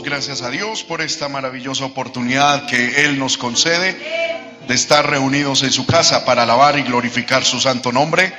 [0.00, 3.94] Gracias a Dios por esta maravillosa oportunidad que Él nos concede
[4.66, 8.32] de estar reunidos en su casa para alabar y glorificar su santo nombre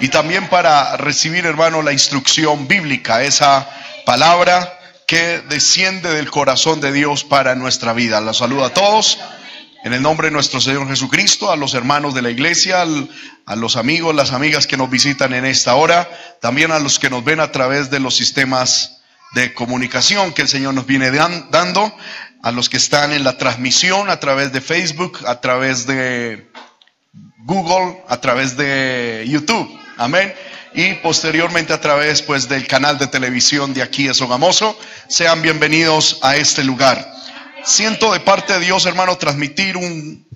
[0.00, 3.68] y también para recibir, hermano, la instrucción bíblica, esa
[4.06, 8.20] palabra que desciende del corazón de Dios para nuestra vida.
[8.22, 9.18] La saludo a todos.
[9.84, 12.86] En el nombre de nuestro Señor Jesucristo, a los hermanos de la iglesia,
[13.44, 16.08] a los amigos, las amigas que nos visitan en esta hora,
[16.40, 19.02] también a los que nos ven a través de los sistemas
[19.34, 21.94] de comunicación que el Señor nos viene dando,
[22.42, 26.50] a los que están en la transmisión a través de Facebook, a través de
[27.38, 29.68] Google, a través de YouTube.
[29.96, 30.34] Amén.
[30.74, 34.78] Y posteriormente a través pues del canal de televisión de aquí de Sogamoso.
[35.08, 37.12] Sean bienvenidos a este lugar.
[37.64, 39.76] Siento de parte de Dios, hermano, transmitir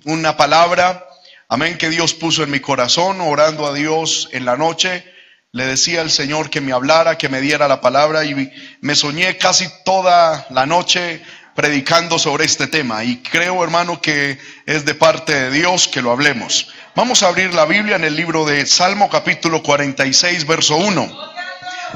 [0.05, 1.05] una palabra,
[1.47, 5.05] amén, que Dios puso en mi corazón, orando a Dios en la noche.
[5.51, 8.51] Le decía al Señor que me hablara, que me diera la palabra y
[8.81, 11.23] me soñé casi toda la noche
[11.55, 13.03] predicando sobre este tema.
[13.03, 14.37] Y creo, hermano, que
[14.67, 16.67] es de parte de Dios que lo hablemos.
[16.95, 21.31] Vamos a abrir la Biblia en el libro de Salmo capítulo 46, verso 1.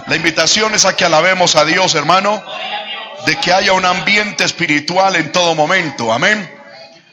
[0.08, 2.44] La invitación es a que alabemos a Dios, hermano
[3.26, 6.12] de que haya un ambiente espiritual en todo momento.
[6.12, 6.50] Amén.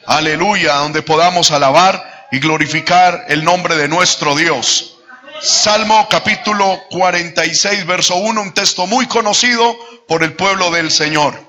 [0.05, 4.97] Aleluya, donde podamos alabar y glorificar el nombre de nuestro Dios.
[5.41, 9.75] Salmo capítulo 46, verso 1, un texto muy conocido
[10.07, 11.39] por el pueblo del Señor.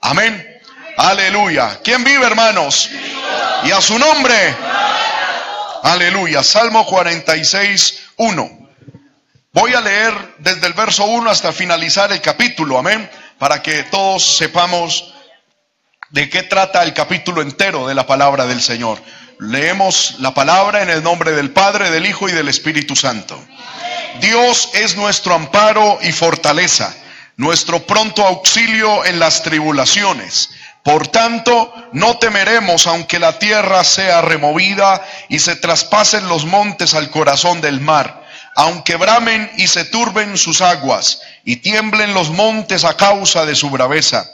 [0.00, 0.60] Amén.
[0.96, 1.80] Aleluya.
[1.82, 2.90] ¿Quién vive, hermanos?
[3.64, 4.34] Y a su nombre.
[5.82, 6.42] Aleluya.
[6.42, 8.68] Salmo 46, 1.
[9.52, 12.78] Voy a leer desde el verso 1 hasta finalizar el capítulo.
[12.78, 13.08] Amén
[13.42, 15.12] para que todos sepamos
[16.10, 19.02] de qué trata el capítulo entero de la palabra del Señor.
[19.38, 23.38] Leemos la palabra en el nombre del Padre, del Hijo y del Espíritu Santo.
[24.20, 26.94] Dios es nuestro amparo y fortaleza,
[27.36, 30.50] nuestro pronto auxilio en las tribulaciones.
[30.82, 37.10] Por tanto, no temeremos aunque la tierra sea removida y se traspasen los montes al
[37.10, 38.22] corazón del mar
[38.54, 43.70] aunque bramen y se turben sus aguas, y tiemblen los montes a causa de su
[43.70, 44.28] braveza.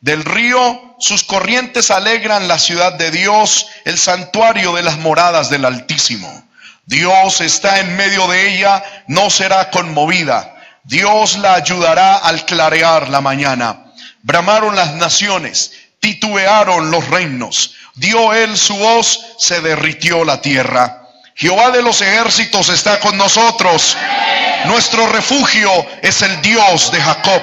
[0.00, 5.64] Del río sus corrientes alegran la ciudad de Dios, el santuario de las moradas del
[5.66, 6.48] Altísimo.
[6.86, 10.56] Dios está en medio de ella, no será conmovida.
[10.84, 13.92] Dios la ayudará al clarear la mañana.
[14.22, 17.74] Bramaron las naciones, titubearon los reinos.
[17.94, 21.08] Dio él su voz, se derritió la tierra.
[21.34, 23.96] Jehová de los ejércitos está con nosotros.
[24.64, 25.70] Nuestro refugio
[26.02, 27.42] es el Dios de Jacob.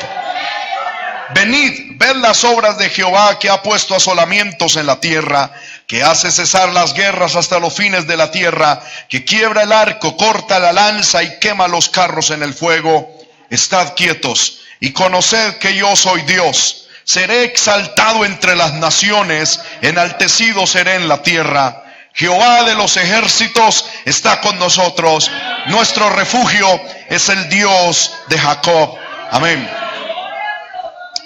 [1.34, 5.52] Venid, ved las obras de Jehová que ha puesto asolamientos en la tierra,
[5.86, 10.16] que hace cesar las guerras hasta los fines de la tierra, que quiebra el arco,
[10.16, 13.14] corta la lanza y quema los carros en el fuego.
[13.50, 16.88] Estad quietos y conoced que yo soy Dios.
[17.04, 21.84] Seré exaltado entre las naciones, enaltecido seré en la tierra.
[22.14, 25.32] Jehová de los ejércitos está con nosotros.
[25.68, 28.98] Nuestro refugio es el Dios de Jacob.
[29.32, 29.87] Amén.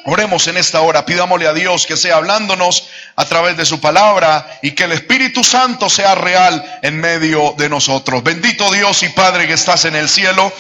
[0.06, 4.59] Oremos en esta hora, pidámosle a Dios que sea hablándonos a través de su palabra
[4.63, 8.24] y que el Espíritu Santo sea real en medio de nosotros.
[8.24, 10.51] Bendito Dios y Padre que estás en el cielo.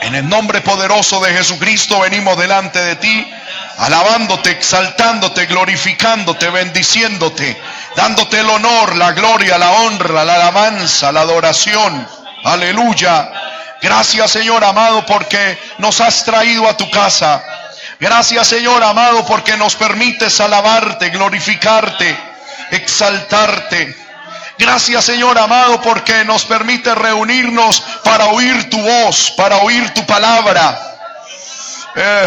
[0.00, 3.32] En el nombre poderoso de Jesucristo venimos delante de ti,
[3.78, 7.56] alabándote, exaltándote, glorificándote, bendiciéndote,
[7.94, 12.06] dándote el honor, la gloria, la honra, la alabanza, la adoración.
[12.42, 13.30] Aleluya.
[13.80, 17.44] Gracias Señor amado porque nos has traído a tu casa.
[17.98, 22.16] Gracias Señor amado porque nos permites alabarte, glorificarte,
[22.70, 23.96] exaltarte.
[24.58, 30.96] Gracias Señor amado porque nos permite reunirnos para oír tu voz, para oír tu palabra.
[31.94, 32.26] Eh,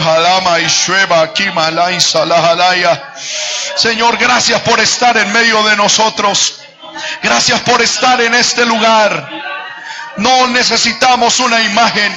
[3.76, 6.62] Señor, gracias por estar en medio de nosotros.
[7.22, 9.30] Gracias por estar en este lugar.
[10.18, 12.14] No necesitamos una imagen.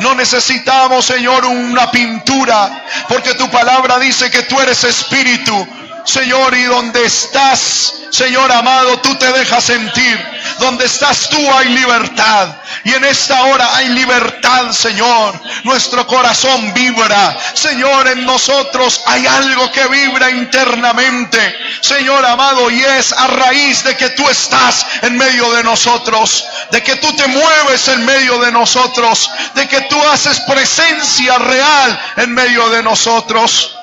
[0.00, 2.84] No necesitamos, Señor, una pintura.
[3.08, 5.66] Porque tu palabra dice que tú eres espíritu.
[6.06, 10.36] Señor, y donde estás, Señor amado, tú te dejas sentir.
[10.60, 12.56] Donde estás tú hay libertad.
[12.84, 15.38] Y en esta hora hay libertad, Señor.
[15.64, 17.36] Nuestro corazón vibra.
[17.54, 21.56] Señor, en nosotros hay algo que vibra internamente.
[21.80, 26.44] Señor amado, y es a raíz de que tú estás en medio de nosotros.
[26.70, 29.28] De que tú te mueves en medio de nosotros.
[29.54, 33.75] De que tú haces presencia real en medio de nosotros.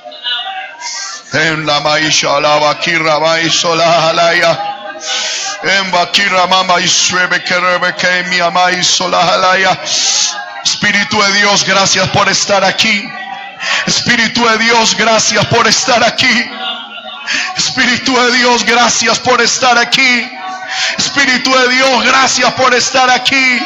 [1.34, 4.60] En la maisha la kirra la halaya.
[5.64, 9.80] En bakira mama y suebe que rebe que mi amai sola halaya.
[10.64, 13.10] Espíritu de Dios, gracias por estar aquí.
[13.88, 16.52] Espíritu de Dios, gracias por estar aquí.
[17.58, 20.30] Espíritu de Dios, gracias por estar aquí.
[21.00, 23.60] Espíritu de Dios, gracias por estar aquí.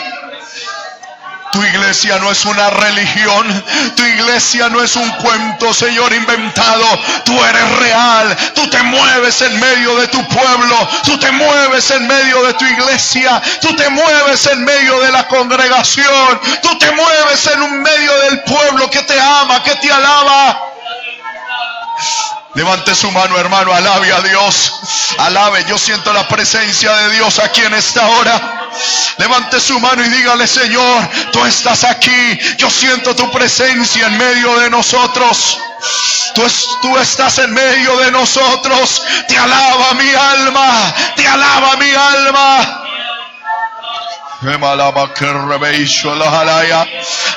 [1.51, 3.63] Tu iglesia no es una religión.
[3.95, 6.85] Tu iglesia no es un cuento, Señor, inventado.
[7.25, 8.37] Tú eres real.
[8.53, 10.89] Tú te mueves en medio de tu pueblo.
[11.05, 13.41] Tú te mueves en medio de tu iglesia.
[13.61, 16.41] Tú te mueves en medio de la congregación.
[16.61, 20.61] Tú te mueves en un medio del pueblo que te ama, que te alaba.
[22.57, 24.73] Levante su mano, hermano, alabe a Dios.
[25.19, 28.69] Alabe, yo siento la presencia de Dios aquí en esta hora.
[29.19, 32.39] Levante su mano y dígale, Señor, tú estás aquí.
[32.57, 35.59] Yo siento tu presencia en medio de nosotros.
[36.33, 36.41] Tú,
[36.81, 39.03] tú, estás en medio de nosotros.
[39.27, 40.95] Te alaba mi alma.
[41.15, 42.86] Te alaba mi alma.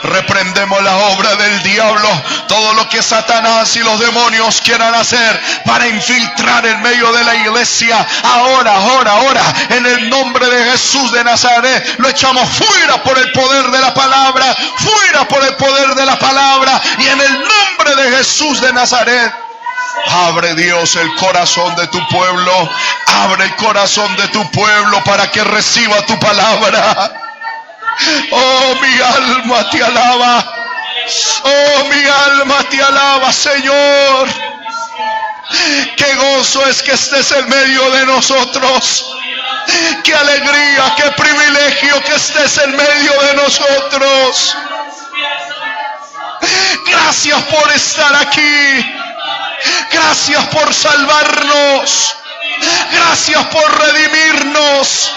[0.02, 2.08] Reprendemos la obra del diablo,
[2.47, 7.37] todo lo que Satanás y los demonios quieran hacer para infiltrar en medio de la
[7.37, 8.06] iglesia.
[8.23, 13.32] Ahora, ahora, ahora, en el nombre de Jesús de Nazaret, lo echamos fuera por el
[13.32, 17.97] poder de la palabra, fuera por el poder de la palabra y en el nombre
[17.97, 19.39] de Jesús de Nazaret.
[20.06, 22.70] Abre Dios el corazón de tu pueblo.
[23.06, 27.12] Abre el corazón de tu pueblo para que reciba tu palabra.
[28.31, 30.44] Oh, mi alma te alaba.
[31.43, 34.29] Oh, mi alma te alaba, Señor.
[35.97, 39.06] Qué gozo es que estés en medio de nosotros.
[40.05, 44.56] Qué alegría, qué privilegio que estés en medio de nosotros.
[46.87, 49.00] Gracias por estar aquí.
[49.92, 52.16] Gracias por salvarnos.
[52.92, 55.12] Gracias por redimirnos.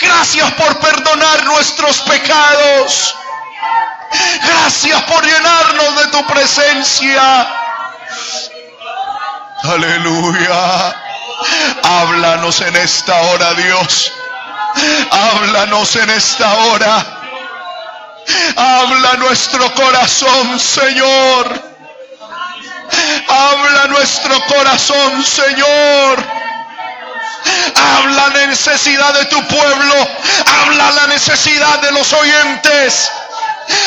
[0.00, 3.14] Gracias por perdonar nuestros pecados.
[4.44, 7.48] Gracias por llenarnos de tu presencia.
[9.64, 10.94] Aleluya.
[11.82, 14.12] Háblanos en esta hora, Dios.
[15.10, 17.06] Háblanos en esta hora.
[18.56, 21.71] Habla nuestro corazón, Señor.
[23.28, 26.24] Habla nuestro corazón, Señor.
[27.74, 29.94] Habla la necesidad de tu pueblo.
[30.62, 33.10] Habla la necesidad de los oyentes.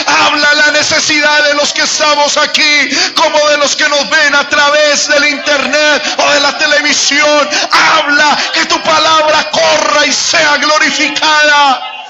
[0.08, 4.48] Habla la necesidad de los que estamos aquí, como de los que nos ven a
[4.48, 7.50] través del internet o de la televisión.
[7.98, 12.05] Habla que tu palabra corra y sea glorificada.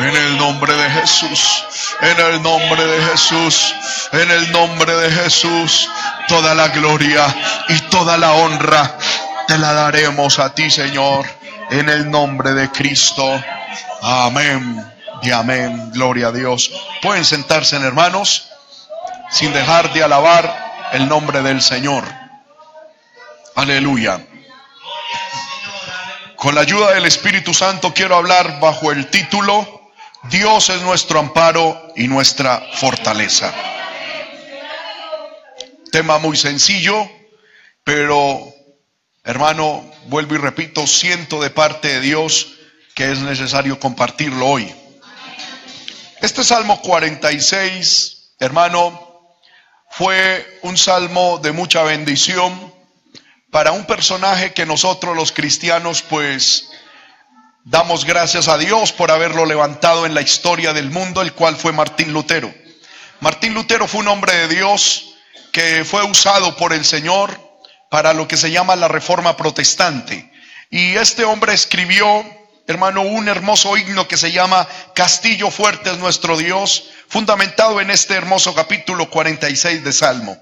[0.00, 1.64] En el nombre de Jesús,
[2.00, 3.74] en el nombre de Jesús,
[4.12, 5.90] en el nombre de Jesús,
[6.26, 7.26] toda la gloria
[7.68, 8.96] y toda la honra
[9.46, 11.26] te la daremos a ti, Señor,
[11.70, 13.42] en el nombre de Cristo.
[14.00, 14.82] Amén
[15.22, 15.90] y amén.
[15.92, 16.70] Gloria a Dios.
[17.02, 18.48] Pueden sentarse, hermanos,
[19.30, 22.04] sin dejar de alabar el nombre del Señor.
[23.54, 24.24] Aleluya.
[26.36, 29.79] Con la ayuda del Espíritu Santo quiero hablar bajo el título
[30.24, 33.52] Dios es nuestro amparo y nuestra fortaleza.
[35.90, 37.10] Tema muy sencillo,
[37.84, 38.52] pero
[39.24, 42.52] hermano, vuelvo y repito, siento de parte de Dios
[42.94, 44.74] que es necesario compartirlo hoy.
[46.20, 49.08] Este Salmo 46, hermano,
[49.90, 52.72] fue un salmo de mucha bendición
[53.50, 56.69] para un personaje que nosotros los cristianos pues
[57.64, 61.72] Damos gracias a Dios por haberlo levantado en la historia del mundo, el cual fue
[61.72, 62.52] Martín Lutero.
[63.20, 65.14] Martín Lutero fue un hombre de Dios
[65.52, 67.38] que fue usado por el Señor
[67.90, 70.32] para lo que se llama la reforma protestante.
[70.70, 72.24] Y este hombre escribió,
[72.66, 78.14] hermano, un hermoso himno que se llama Castillo fuerte es nuestro Dios, fundamentado en este
[78.14, 80.38] hermoso capítulo 46 de Salmo.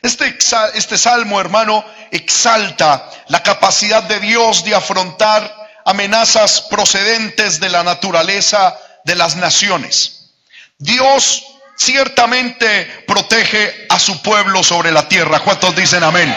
[0.00, 0.38] Este,
[0.74, 8.76] este salmo, hermano, exalta la capacidad de Dios de afrontar amenazas procedentes de la naturaleza
[9.04, 10.30] de las naciones.
[10.78, 11.44] Dios
[11.76, 15.40] ciertamente protege a su pueblo sobre la tierra.
[15.40, 16.34] ¿Cuántos dicen amén?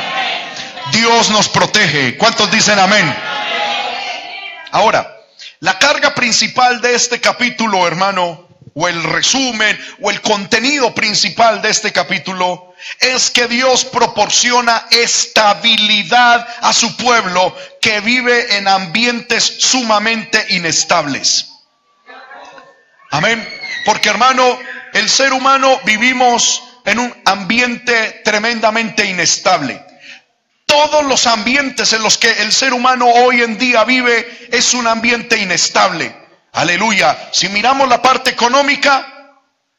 [0.91, 2.17] Dios nos protege.
[2.17, 3.15] ¿Cuántos dicen amén?
[4.71, 5.15] Ahora,
[5.59, 8.44] la carga principal de este capítulo, hermano,
[8.77, 16.45] o el resumen, o el contenido principal de este capítulo, es que Dios proporciona estabilidad
[16.59, 21.53] a su pueblo que vive en ambientes sumamente inestables.
[23.11, 23.47] Amén.
[23.85, 24.59] Porque hermano,
[24.93, 29.81] el ser humano vivimos en un ambiente tremendamente inestable.
[30.65, 34.85] Todos los ambientes en los que el ser humano hoy en día vive es un
[34.85, 36.24] ambiente inestable.
[36.55, 37.29] Aleluya.
[37.31, 39.05] Si miramos la parte económica,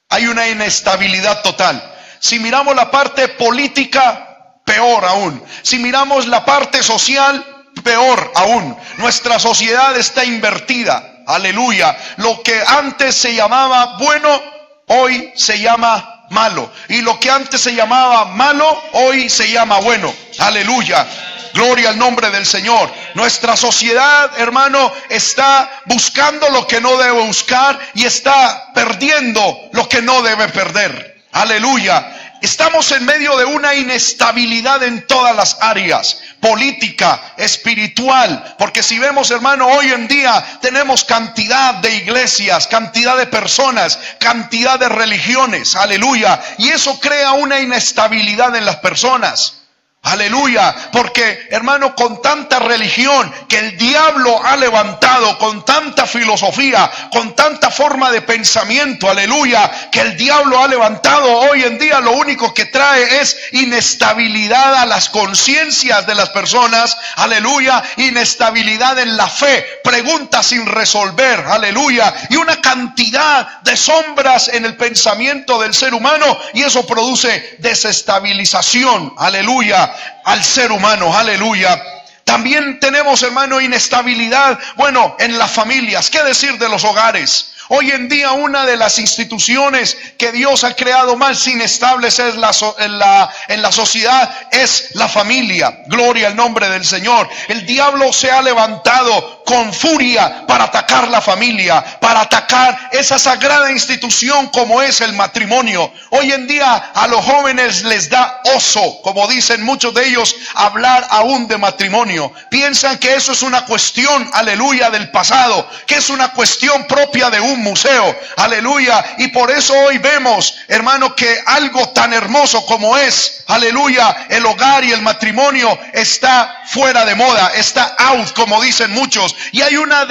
[0.08, 1.82] hay una inestabilidad total.
[2.20, 5.42] Si miramos la parte política, peor aún.
[5.62, 7.44] Si miramos la parte social,
[7.82, 8.76] peor aún.
[8.98, 11.22] Nuestra sociedad está invertida.
[11.26, 11.96] Aleluya.
[12.18, 14.40] Lo que antes se llamaba bueno,
[14.88, 16.70] hoy se llama malo.
[16.88, 20.12] Y lo que antes se llamaba malo, hoy se llama bueno.
[20.38, 21.06] Aleluya.
[21.54, 22.92] Gloria al nombre del Señor.
[23.14, 30.02] Nuestra sociedad, hermano, está buscando lo que no debe buscar y está perdiendo lo que
[30.02, 31.24] no debe perder.
[31.32, 32.25] Aleluya.
[32.42, 39.30] Estamos en medio de una inestabilidad en todas las áreas, política, espiritual, porque si vemos,
[39.30, 46.40] hermano, hoy en día tenemos cantidad de iglesias, cantidad de personas, cantidad de religiones, aleluya,
[46.58, 49.65] y eso crea una inestabilidad en las personas.
[50.06, 57.34] Aleluya, porque hermano, con tanta religión que el diablo ha levantado, con tanta filosofía, con
[57.34, 62.54] tanta forma de pensamiento, aleluya, que el diablo ha levantado hoy en día, lo único
[62.54, 69.66] que trae es inestabilidad a las conciencias de las personas, aleluya, inestabilidad en la fe,
[69.82, 76.38] preguntas sin resolver, aleluya, y una cantidad de sombras en el pensamiento del ser humano
[76.54, 81.82] y eso produce desestabilización, aleluya al ser humano, aleluya.
[82.24, 86.10] También tenemos, hermano, inestabilidad, bueno, en las familias.
[86.10, 87.52] ¿Qué decir de los hogares?
[87.68, 92.50] Hoy en día una de las instituciones que Dios ha creado más inestables es la,
[92.78, 95.82] en, la, en la sociedad es la familia.
[95.86, 97.28] Gloria al nombre del Señor.
[97.48, 103.70] El diablo se ha levantado con furia para atacar la familia, para atacar esa sagrada
[103.70, 105.92] institución como es el matrimonio.
[106.10, 111.06] Hoy en día a los jóvenes les da oso, como dicen muchos de ellos, hablar
[111.10, 112.32] aún de matrimonio.
[112.50, 117.40] Piensan que eso es una cuestión, aleluya, del pasado, que es una cuestión propia de
[117.40, 118.18] un museo.
[118.36, 119.04] Aleluya.
[119.18, 124.84] Y por eso hoy vemos, hermano, que algo tan hermoso como es, aleluya, el hogar
[124.84, 129.34] y el matrimonio está fuera de moda, está out, como dicen muchos.
[129.52, 130.06] Y hay una,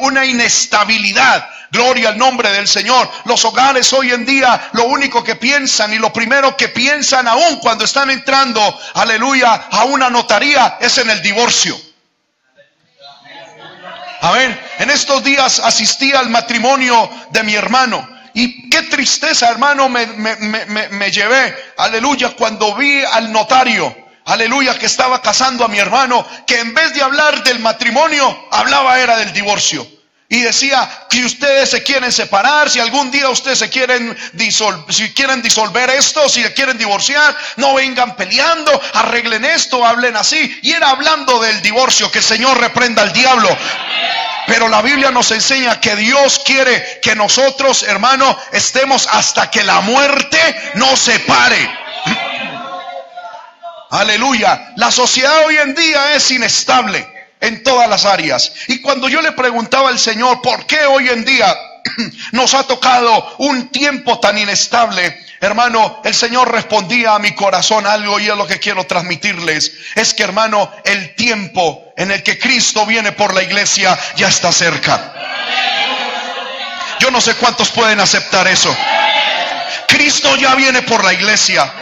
[0.00, 1.48] una inestabilidad.
[1.70, 3.10] Gloria al nombre del Señor.
[3.24, 7.56] Los hogares hoy en día lo único que piensan y lo primero que piensan aún
[7.56, 11.87] cuando están entrando, aleluya, a una notaría es en el divorcio.
[14.20, 14.58] Amén.
[14.78, 18.08] En estos días asistí al matrimonio de mi hermano.
[18.34, 23.96] Y qué tristeza, hermano, me, me, llevé, aleluya, cuando vi al notario,
[24.26, 29.00] aleluya, que estaba casando a mi hermano, que en vez de hablar del matrimonio, hablaba
[29.00, 29.97] era del divorcio.
[30.30, 35.14] Y decía que ustedes se quieren separar, si algún día ustedes se quieren disolver, si
[35.14, 40.60] quieren disolver esto, si quieren divorciar, no vengan peleando, arreglen esto, hablen así.
[40.62, 43.48] Y era hablando del divorcio, que el Señor reprenda al diablo.
[44.46, 49.80] Pero la Biblia nos enseña que Dios quiere que nosotros, hermano, estemos hasta que la
[49.80, 50.38] muerte
[50.74, 51.70] nos separe.
[53.90, 54.72] Aleluya.
[54.76, 58.52] La sociedad hoy en día es inestable en todas las áreas.
[58.68, 61.56] Y cuando yo le preguntaba al Señor, ¿por qué hoy en día
[62.32, 65.26] nos ha tocado un tiempo tan inestable?
[65.40, 69.72] Hermano, el Señor respondía a mi corazón algo y es lo que quiero transmitirles.
[69.94, 74.50] Es que, hermano, el tiempo en el que Cristo viene por la iglesia ya está
[74.50, 75.14] cerca.
[76.98, 78.74] Yo no sé cuántos pueden aceptar eso.
[79.86, 81.72] Cristo ya viene por la iglesia.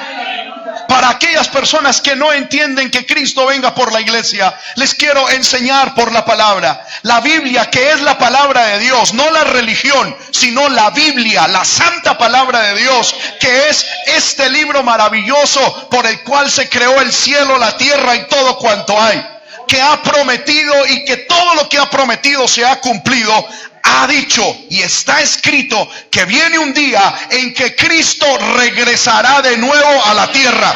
[0.89, 5.95] Para aquellas personas que no entienden que Cristo venga por la iglesia, les quiero enseñar
[5.95, 6.87] por la palabra.
[7.03, 11.65] La Biblia, que es la palabra de Dios, no la religión, sino la Biblia, la
[11.65, 17.13] santa palabra de Dios, que es este libro maravilloso por el cual se creó el
[17.13, 21.79] cielo, la tierra y todo cuanto hay que ha prometido y que todo lo que
[21.79, 23.49] ha prometido se ha cumplido,
[23.87, 28.27] ha dicho y está escrito que viene un día en que Cristo
[28.57, 30.75] regresará de nuevo a la tierra.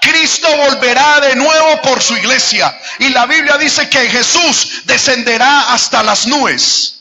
[0.00, 2.76] Cristo volverá de nuevo por su iglesia.
[2.98, 6.97] Y la Biblia dice que Jesús descenderá hasta las nubes.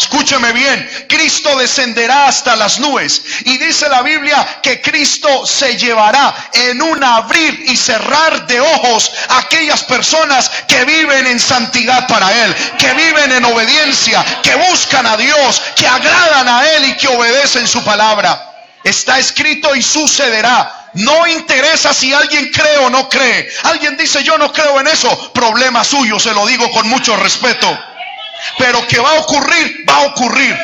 [0.00, 6.34] Escúcheme bien, Cristo descenderá hasta las nubes y dice la Biblia que Cristo se llevará
[6.54, 12.32] en un abrir y cerrar de ojos a aquellas personas que viven en santidad para
[12.44, 17.08] Él, que viven en obediencia, que buscan a Dios, que agradan a Él y que
[17.08, 18.54] obedecen su palabra.
[18.82, 20.88] Está escrito y sucederá.
[20.94, 23.50] No interesa si alguien cree o no cree.
[23.64, 25.32] Alguien dice yo no creo en eso.
[25.34, 27.89] Problema suyo, se lo digo con mucho respeto.
[28.58, 30.56] Pero que va a ocurrir, va a ocurrir.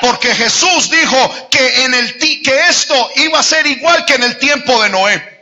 [0.00, 4.38] Porque Jesús dijo que en el que esto iba a ser igual que en el
[4.38, 5.36] tiempo de Noé.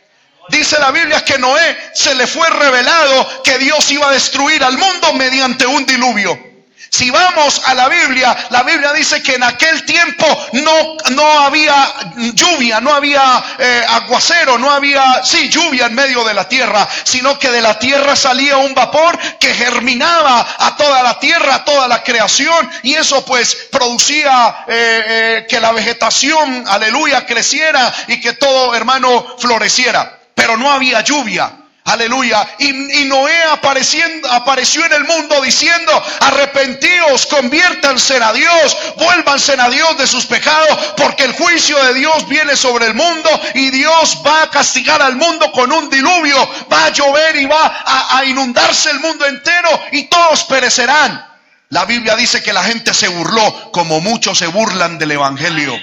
[0.48, 4.76] Dice la Biblia que Noé se le fue revelado que Dios iba a destruir al
[4.76, 6.53] mundo mediante un diluvio.
[6.90, 11.92] Si vamos a la Biblia, la Biblia dice que en aquel tiempo no, no había
[12.34, 17.38] lluvia, no había eh, aguacero, no había, sí, lluvia en medio de la tierra, sino
[17.38, 21.88] que de la tierra salía un vapor que germinaba a toda la tierra, a toda
[21.88, 28.34] la creación, y eso pues producía eh, eh, que la vegetación, aleluya, creciera y que
[28.34, 30.20] todo hermano floreciera.
[30.34, 31.63] Pero no había lluvia.
[31.86, 32.48] Aleluya.
[32.58, 32.72] Y,
[33.04, 40.06] Noé apareciendo, apareció en el mundo diciendo, arrepentíos, conviértanse a Dios, vuélvanse a Dios de
[40.06, 44.50] sus pecados, porque el juicio de Dios viene sobre el mundo y Dios va a
[44.50, 49.26] castigar al mundo con un diluvio, va a llover y va a inundarse el mundo
[49.26, 51.34] entero y todos perecerán.
[51.68, 55.78] La Biblia dice que la gente se burló como muchos se burlan del Evangelio.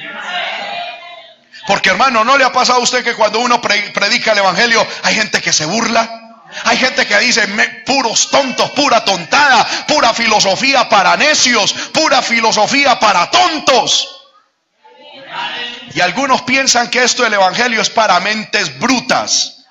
[1.71, 5.15] Porque hermano, ¿no le ha pasado a usted que cuando uno predica el Evangelio hay
[5.15, 6.41] gente que se burla?
[6.65, 7.47] Hay gente que dice
[7.85, 14.21] puros tontos, pura tontada, pura filosofía para necios, pura filosofía para tontos.
[15.95, 19.63] Y algunos piensan que esto del Evangelio es para mentes brutas.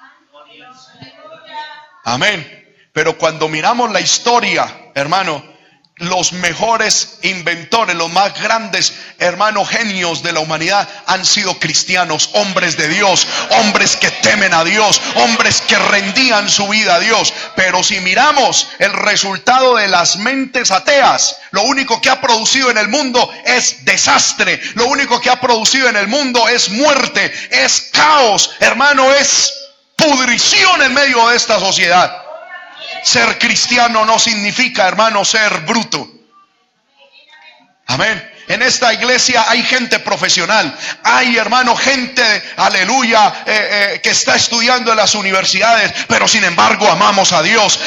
[2.04, 2.88] Amén.
[2.94, 5.44] Pero cuando miramos la historia, hermano,
[6.00, 12.76] los mejores inventores, los más grandes hermanos genios de la humanidad han sido cristianos, hombres
[12.76, 17.32] de Dios, hombres que temen a Dios, hombres que rendían su vida a Dios.
[17.54, 22.78] Pero si miramos el resultado de las mentes ateas, lo único que ha producido en
[22.78, 27.90] el mundo es desastre, lo único que ha producido en el mundo es muerte, es
[27.92, 29.52] caos, hermano, es
[29.96, 32.29] pudrición en medio de esta sociedad.
[33.02, 36.08] Ser cristiano no significa, hermano, ser bruto.
[37.86, 38.30] Amén.
[38.50, 42.22] En esta iglesia hay gente profesional, hay hermano gente,
[42.56, 47.78] aleluya, eh, eh, que está estudiando en las universidades, pero sin embargo amamos a Dios,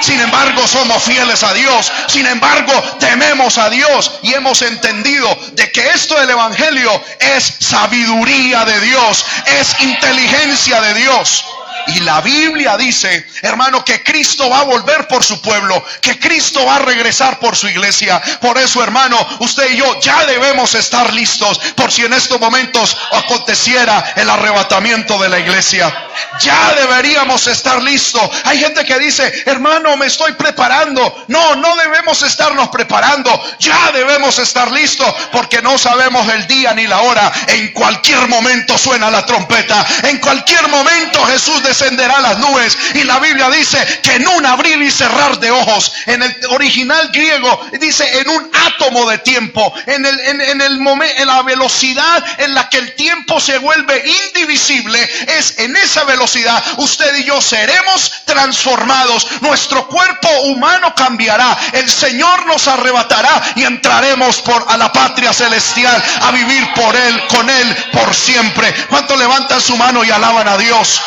[0.00, 5.70] sin embargo somos fieles a Dios, sin embargo tememos a Dios y hemos entendido de
[5.70, 9.24] que esto del Evangelio es sabiduría de Dios,
[9.60, 11.44] es inteligencia de Dios.
[11.88, 16.64] Y la Biblia dice, hermano, que Cristo va a volver por su pueblo, que Cristo
[16.64, 18.20] va a regresar por su iglesia.
[18.40, 22.96] Por eso, hermano, usted y yo ya debemos estar listos por si en estos momentos
[23.12, 25.92] aconteciera el arrebatamiento de la iglesia.
[26.40, 28.22] Ya deberíamos estar listos.
[28.44, 31.24] Hay gente que dice, hermano, me estoy preparando.
[31.28, 33.30] No, no debemos estarnos preparando.
[33.58, 37.32] Ya debemos estar listos porque no sabemos el día ni la hora.
[37.48, 39.84] En cualquier momento suena la trompeta.
[40.04, 42.76] En cualquier momento Jesús descenderá las nubes.
[42.94, 47.10] Y la Biblia dice que en un abrir y cerrar de ojos, en el original
[47.12, 52.24] griego, dice en un átomo de tiempo, en, el, en, el momento, en la velocidad
[52.38, 54.98] en la que el tiempo se vuelve indivisible,
[55.38, 59.26] es en esa velocidad usted y yo seremos transformados.
[59.40, 61.56] Nuestro cuerpo humano cambiará.
[61.72, 67.26] El Señor nos arrebatará y entraremos por a la patria celestial a vivir por él,
[67.28, 68.74] con él por siempre.
[68.88, 71.00] ¿Cuánto levantan su mano y alaban a Dios?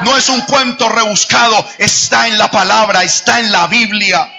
[0.00, 4.37] No es un cuento rebuscado, está en la palabra, está en la Biblia.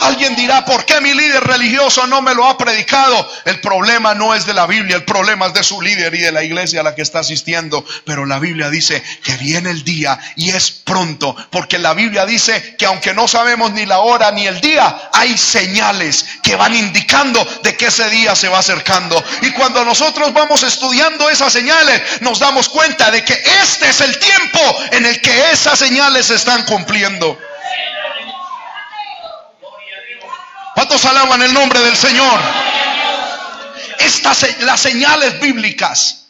[0.00, 3.30] Alguien dirá, ¿por qué mi líder religioso no me lo ha predicado?
[3.44, 6.32] El problema no es de la Biblia, el problema es de su líder y de
[6.32, 7.84] la iglesia a la que está asistiendo.
[8.04, 12.74] Pero la Biblia dice que viene el día y es pronto, porque la Biblia dice
[12.76, 17.44] que aunque no sabemos ni la hora ni el día, hay señales que van indicando
[17.62, 19.22] de que ese día se va acercando.
[19.42, 24.18] Y cuando nosotros vamos estudiando esas señales, nos damos cuenta de que este es el
[24.18, 27.38] tiempo en el que esas señales se están cumpliendo.
[30.74, 32.40] ¿Cuántos alaban el nombre del Señor?
[33.98, 36.26] Estas las señales bíblicas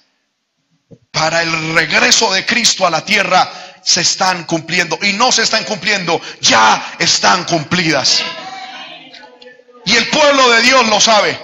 [1.10, 3.50] para el regreso de Cristo a la tierra
[3.82, 8.22] se están cumpliendo y no se están cumpliendo, ya están cumplidas.
[9.86, 11.38] Y el pueblo de Dios lo sabe.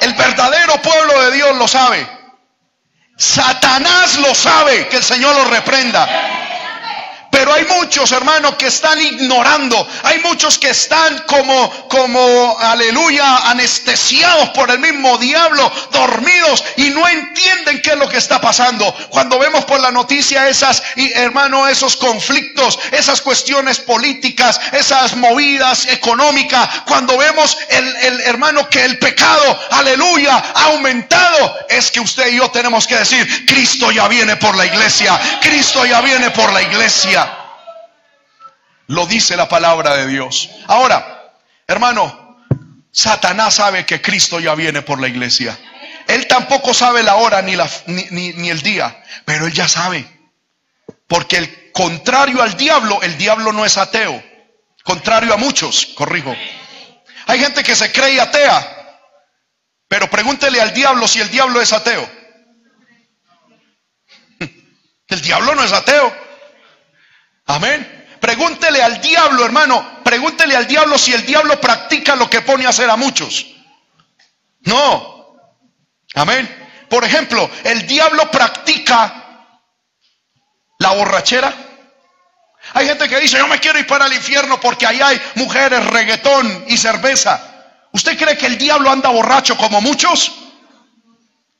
[0.00, 2.06] El verdadero pueblo de Dios lo sabe.
[3.16, 6.43] Satanás lo sabe, que el Señor lo reprenda.
[7.34, 9.88] Pero hay muchos hermanos que están ignorando.
[10.04, 17.08] Hay muchos que están como, como, aleluya, anestesiados por el mismo diablo, dormidos y no
[17.08, 18.94] entienden qué es lo que está pasando.
[19.10, 26.68] Cuando vemos por la noticia esas, hermano, esos conflictos, esas cuestiones políticas, esas movidas económicas,
[26.86, 32.48] cuando vemos el, hermano que el pecado, aleluya, ha aumentado, es que usted y yo
[32.52, 37.23] tenemos que decir, Cristo ya viene por la iglesia, Cristo ya viene por la iglesia.
[38.86, 40.50] Lo dice la palabra de Dios.
[40.66, 41.32] Ahora,
[41.66, 42.38] hermano,
[42.92, 45.58] Satanás sabe que Cristo ya viene por la iglesia.
[46.06, 50.06] Él tampoco sabe la hora ni, la, ni, ni, el día, pero él ya sabe.
[51.06, 54.22] Porque el contrario al diablo, el diablo no es ateo.
[54.82, 56.36] Contrario a muchos, corrijo.
[57.26, 59.00] Hay gente que se cree atea,
[59.88, 62.08] pero pregúntele al diablo si el diablo es ateo.
[65.08, 66.14] El diablo no es ateo.
[67.46, 68.03] Amén.
[68.24, 72.70] Pregúntele al diablo, hermano, pregúntele al diablo si el diablo practica lo que pone a
[72.70, 73.44] hacer a muchos.
[74.60, 75.36] No.
[76.14, 76.86] Amén.
[76.88, 79.44] Por ejemplo, el diablo practica
[80.78, 81.52] la borrachera.
[82.72, 85.84] Hay gente que dice, yo me quiero ir para el infierno porque ahí hay mujeres,
[85.84, 87.38] reggaetón y cerveza.
[87.92, 90.32] ¿Usted cree que el diablo anda borracho como muchos?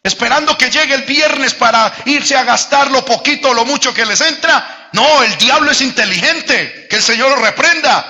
[0.05, 4.05] Esperando que llegue el viernes para irse a gastar lo poquito o lo mucho que
[4.05, 4.91] les entra.
[4.93, 6.87] No, el diablo es inteligente.
[6.91, 8.07] Que el Señor lo reprenda.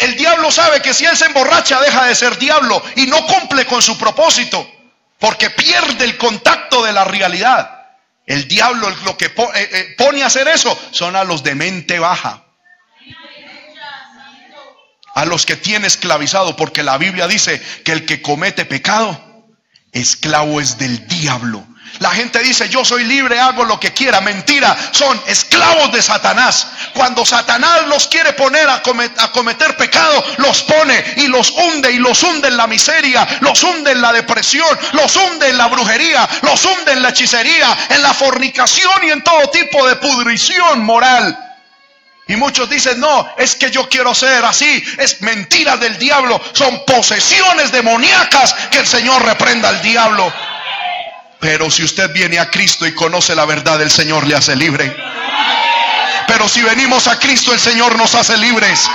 [0.00, 3.64] El diablo sabe que si él se emborracha deja de ser diablo y no cumple
[3.64, 4.68] con su propósito.
[5.20, 7.86] Porque pierde el contacto de la realidad.
[8.26, 12.00] El diablo lo que eh, eh, pone a hacer eso son a los de mente
[12.00, 12.42] baja.
[15.14, 16.56] A los que tiene esclavizado.
[16.56, 19.29] Porque la Biblia dice que el que comete pecado
[19.92, 21.66] esclavo es del diablo.
[21.98, 24.20] La gente dice, yo soy libre, hago lo que quiera.
[24.20, 26.68] Mentira, son esclavos de Satanás.
[26.94, 32.22] Cuando Satanás los quiere poner a, cometer, pecado, los pone y los hunde y los
[32.22, 36.64] hunde en la miseria, los hunde en la depresión, los hunde en la brujería, los
[36.64, 41.49] hunde en la hechicería, en la fornicación y en todo tipo de pudrición moral.
[42.30, 44.84] Y muchos dicen, no, es que yo quiero ser así.
[44.98, 46.40] Es mentira del diablo.
[46.52, 50.32] Son posesiones demoníacas que el Señor reprenda al diablo.
[51.40, 54.96] Pero si usted viene a Cristo y conoce la verdad, el Señor le hace libre.
[56.28, 58.88] Pero si venimos a Cristo, el Señor nos hace libres.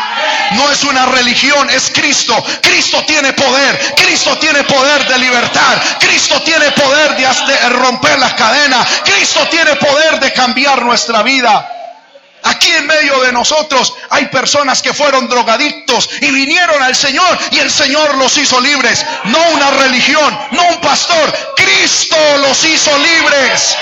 [0.52, 2.42] No es una religión, es Cristo.
[2.62, 3.96] Cristo tiene poder.
[3.98, 5.78] Cristo tiene poder de libertad.
[6.00, 8.88] Cristo tiene poder de romper las cadenas.
[9.04, 11.70] Cristo tiene poder de cambiar nuestra vida.
[12.46, 17.58] Aquí en medio de nosotros hay personas que fueron drogadictos y vinieron al Señor y
[17.58, 19.04] el Señor los hizo libres.
[19.24, 21.54] No una religión, no un pastor.
[21.56, 23.76] Cristo los hizo libres.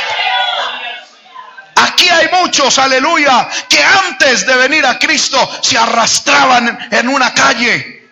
[1.76, 8.10] Aquí hay muchos, aleluya, que antes de venir a Cristo se arrastraban en una calle,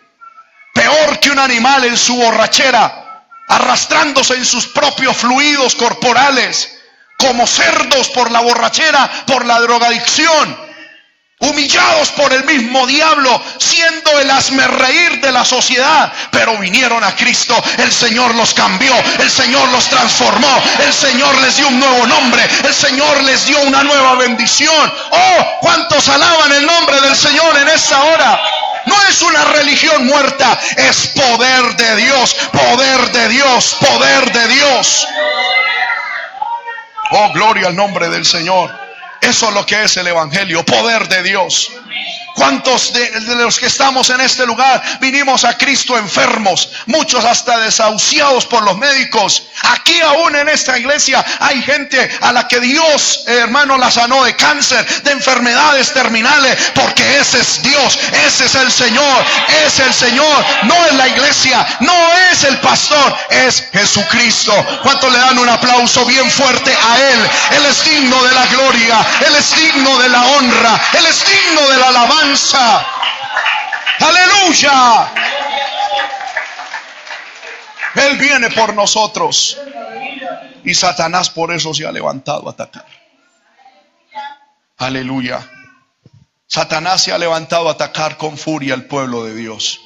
[0.73, 6.80] peor que un animal en su borrachera, arrastrándose en sus propios fluidos corporales
[7.21, 10.57] como cerdos por la borrachera, por la drogadicción,
[11.39, 14.29] humillados por el mismo diablo, siendo el
[14.67, 19.87] reír de la sociedad, pero vinieron a Cristo, el Señor los cambió, el Señor los
[19.87, 24.93] transformó, el Señor les dio un nuevo nombre, el Señor les dio una nueva bendición.
[25.11, 28.41] Oh, cuántos alaban el nombre del Señor en esta hora.
[28.85, 35.07] No es una religión muerta, es poder de Dios, poder de Dios, poder de Dios.
[37.11, 38.71] Oh, gloria al nombre del Señor.
[39.21, 41.71] Eso es lo que es el Evangelio, poder de Dios.
[42.35, 46.69] ¿Cuántos de, los que estamos en este lugar vinimos a Cristo enfermos?
[46.85, 49.43] Muchos hasta desahuciados por los médicos.
[49.63, 54.35] Aquí aún en esta iglesia hay gente a la que Dios, hermano, la sanó de
[54.35, 59.25] cáncer, de enfermedades terminales, porque ese es Dios, ese es el Señor,
[59.65, 60.45] es el Señor.
[60.63, 64.53] No es la iglesia, no es el pastor, es Jesucristo.
[64.83, 67.29] ¿Cuántos le dan un aplauso bien fuerte a Él?
[67.57, 71.69] Él es digno de la gloria, Él es digno de la honra, Él es digno
[71.69, 72.20] de la alabanza
[73.99, 75.11] Aleluya.
[77.95, 79.57] Él viene por nosotros.
[80.63, 82.85] Y Satanás por eso se ha levantado a atacar.
[84.77, 85.47] Aleluya.
[86.47, 89.79] Satanás se ha levantado a atacar con furia al pueblo de Dios.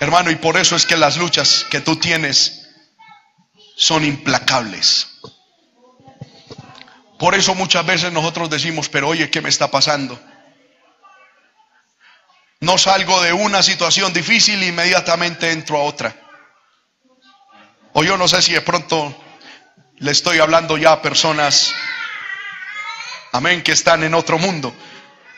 [0.00, 2.68] Hermano, y por eso es que las luchas que tú tienes
[3.76, 5.08] son implacables.
[7.18, 10.18] Por eso muchas veces nosotros decimos, pero oye, ¿qué me está pasando?
[12.60, 16.14] No salgo de una situación difícil e inmediatamente entro a otra.
[17.92, 19.14] O yo no sé si de pronto
[19.96, 21.74] le estoy hablando ya a personas,
[23.32, 24.72] amén, que están en otro mundo.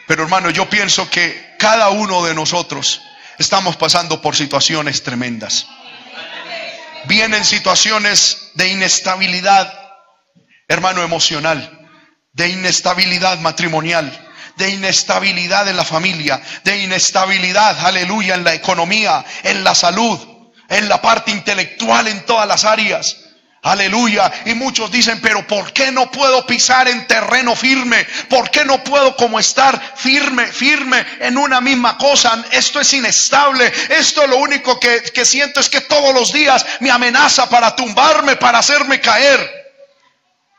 [0.06, 3.00] Pero hermano, yo pienso que cada uno de nosotros
[3.38, 5.66] estamos pasando por situaciones tremendas.
[7.04, 9.79] Vienen situaciones de inestabilidad
[10.70, 11.88] hermano, emocional,
[12.32, 14.08] de inestabilidad matrimonial,
[14.56, 20.16] de inestabilidad en la familia, de inestabilidad, aleluya, en la economía, en la salud,
[20.68, 23.16] en la parte intelectual, en todas las áreas.
[23.62, 24.30] Aleluya.
[24.46, 28.06] Y muchos dicen, pero ¿por qué no puedo pisar en terreno firme?
[28.28, 32.44] ¿Por qué no puedo como estar firme, firme en una misma cosa?
[32.52, 33.70] Esto es inestable.
[33.88, 38.36] Esto lo único que, que siento es que todos los días me amenaza para tumbarme,
[38.36, 39.59] para hacerme caer.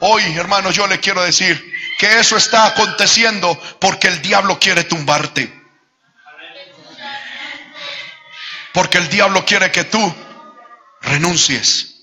[0.04, 5.62] Hoy, hermanos, yo le quiero decir que eso está aconteciendo porque el diablo quiere tumbarte.
[8.74, 10.16] Porque el diablo quiere que tú
[11.02, 12.02] renuncies.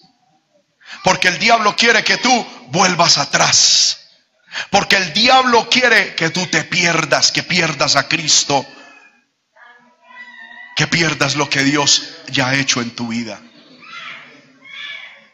[1.02, 3.98] Porque el diablo quiere que tú vuelvas atrás.
[4.70, 8.64] Porque el diablo quiere que tú te pierdas, que pierdas a Cristo,
[10.76, 13.40] que pierdas lo que Dios ya ha hecho en tu vida.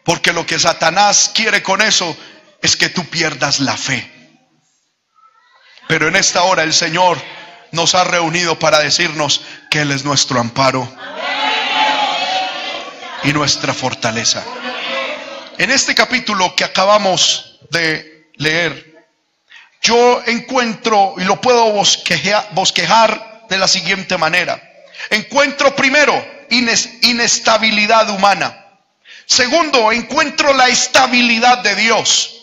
[0.02, 2.16] Porque lo que Satanás quiere con eso
[2.64, 4.10] es que tú pierdas la fe.
[5.86, 7.20] Pero en esta hora el Señor
[7.72, 10.90] nos ha reunido para decirnos que Él es nuestro amparo
[13.22, 14.42] y nuestra fortaleza.
[15.58, 18.94] En este capítulo que acabamos de leer,
[19.82, 24.58] yo encuentro, y lo puedo bosquejar, de la siguiente manera.
[25.10, 26.14] Encuentro primero
[26.48, 28.64] inestabilidad humana.
[29.26, 32.34] Segundo, encuentro la estabilidad de Dios.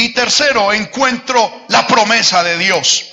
[0.00, 3.12] Y tercero, encuentro la promesa de Dios.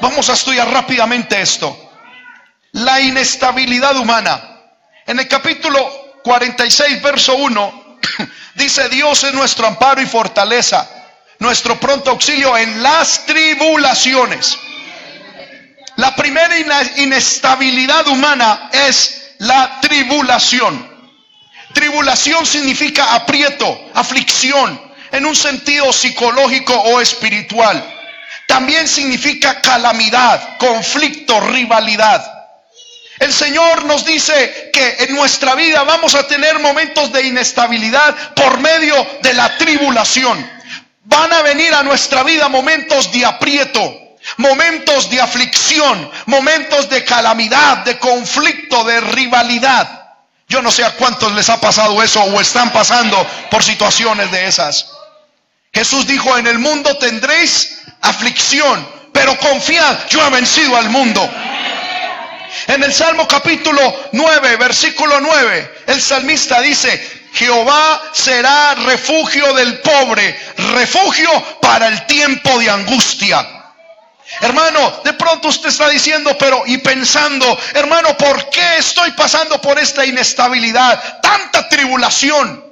[0.00, 1.76] Vamos a estudiar rápidamente esto.
[2.70, 4.60] La inestabilidad humana.
[5.04, 7.98] En el capítulo 46, verso 1,
[8.54, 10.88] dice, Dios es nuestro amparo y fortaleza,
[11.40, 14.56] nuestro pronto auxilio en las tribulaciones.
[15.96, 16.54] La primera
[16.98, 21.10] inestabilidad humana es la tribulación.
[21.74, 27.82] Tribulación significa aprieto, aflicción, en un sentido psicológico o espiritual.
[28.46, 32.42] También significa calamidad, conflicto, rivalidad.
[33.18, 38.58] El Señor nos dice que en nuestra vida vamos a tener momentos de inestabilidad por
[38.58, 40.50] medio de la tribulación.
[41.04, 47.78] Van a venir a nuestra vida momentos de aprieto, momentos de aflicción, momentos de calamidad,
[47.78, 50.02] de conflicto, de rivalidad.
[50.48, 54.46] Yo no sé a cuántos les ha pasado eso o están pasando por situaciones de
[54.46, 54.86] esas.
[55.72, 61.28] Jesús dijo, en el mundo tendréis aflicción, pero confiad, yo he vencido al mundo.
[62.66, 63.80] En el Salmo capítulo
[64.12, 70.38] 9, versículo 9, el salmista dice, Jehová será refugio del pobre,
[70.74, 71.30] refugio
[71.62, 73.46] para el tiempo de angustia.
[74.42, 79.78] Hermano, de pronto usted está diciendo, pero y pensando, hermano, ¿por qué estoy pasando por
[79.78, 82.71] esta inestabilidad, tanta tribulación?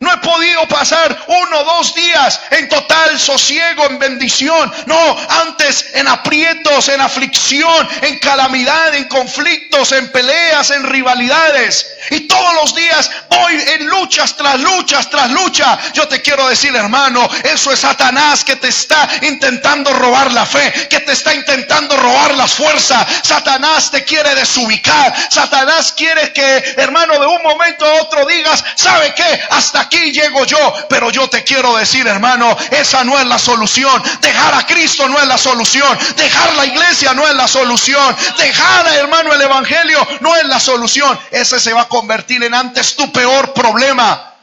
[0.00, 4.72] No he podido pasar uno o dos días en total sosiego, en bendición.
[4.86, 11.86] No, antes en aprietos, en aflicción, en calamidad, en conflictos, en peleas, en rivalidades.
[12.12, 15.78] Y todos los días voy en luchas tras luchas tras lucha.
[15.92, 20.88] Yo te quiero decir, hermano, eso es Satanás que te está intentando robar la fe,
[20.88, 23.06] que te está intentando robar las fuerzas.
[23.22, 25.14] Satanás te quiere desubicar.
[25.30, 29.40] Satanás quiere que, hermano, de un momento a otro digas, ¿sabe qué?
[29.50, 34.00] Hasta aquí llego yo, pero yo te quiero decir, hermano, esa no es la solución.
[34.20, 35.98] Dejar a Cristo no es la solución.
[36.16, 38.16] Dejar la iglesia no es la solución.
[38.38, 41.18] Dejar, hermano, el evangelio no es la solución.
[41.32, 44.34] Ese se va a convertir en antes tu peor problema.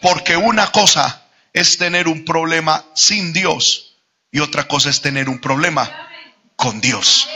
[0.00, 3.98] Porque una cosa es tener un problema sin Dios
[4.30, 6.08] y otra cosa es tener un problema
[6.56, 7.28] con Dios.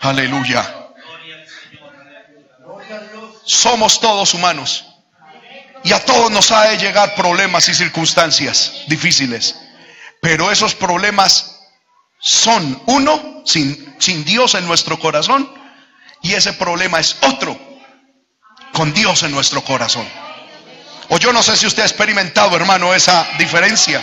[0.00, 0.85] Aleluya.
[3.46, 4.84] Somos todos humanos.
[5.84, 9.54] Y a todos nos ha de llegar problemas y circunstancias difíciles.
[10.20, 11.60] Pero esos problemas
[12.18, 15.48] son uno, sin, sin Dios en nuestro corazón,
[16.22, 17.56] y ese problema es otro,
[18.72, 20.06] con Dios en nuestro corazón.
[21.08, 24.02] O yo no sé si usted ha experimentado, hermano, esa diferencia.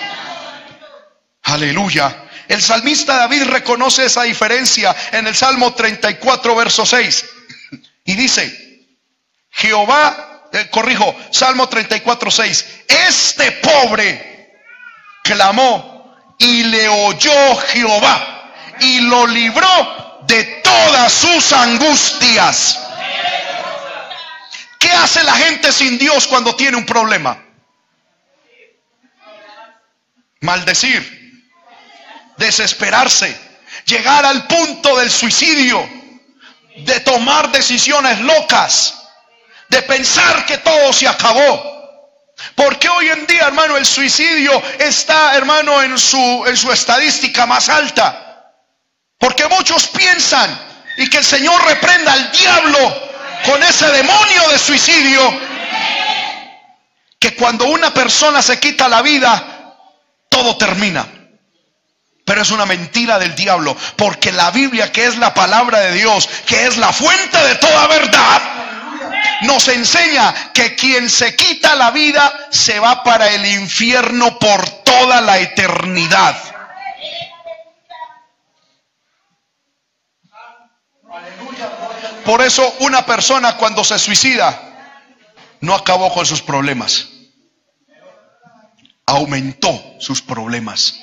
[1.44, 2.30] Aleluya.
[2.48, 7.26] El salmista David reconoce esa diferencia en el Salmo 34, verso 6.
[8.06, 8.73] Y dice,
[9.54, 12.66] Jehová eh, corrijo, Salmo 34, 6.
[12.88, 14.60] Este pobre
[15.24, 22.80] clamó y le oyó Jehová y lo libró de todas sus angustias.
[24.80, 27.42] ¿Qué hace la gente sin Dios cuando tiene un problema?
[30.42, 31.48] Maldecir,
[32.38, 33.40] desesperarse,
[33.86, 35.88] llegar al punto del suicidio,
[36.76, 39.03] de tomar decisiones locas
[39.74, 41.74] de pensar que todo se acabó.
[42.56, 47.70] Porque hoy en día, hermano, el suicidio está, hermano, en su, en su estadística más
[47.70, 48.54] alta.
[49.18, 50.60] Porque muchos piensan
[50.98, 53.10] y que el Señor reprenda al diablo
[53.46, 55.42] con ese demonio de suicidio.
[57.20, 59.78] Que cuando una persona se quita la vida,
[60.30, 61.08] todo termina.
[62.26, 66.30] Pero es una mentira del diablo, porque la Biblia, que es la palabra de Dios,
[66.46, 68.42] que es la fuente de toda verdad,
[69.44, 75.22] nos enseña que quien se quita la vida se va para el infierno por toda
[75.22, 76.36] la eternidad.
[82.26, 84.60] Por eso una persona cuando se suicida
[85.62, 87.10] no acabó con sus problemas.
[89.06, 91.00] Aumentó sus problemas.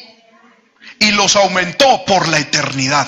[0.99, 3.07] Y los aumentó por la eternidad.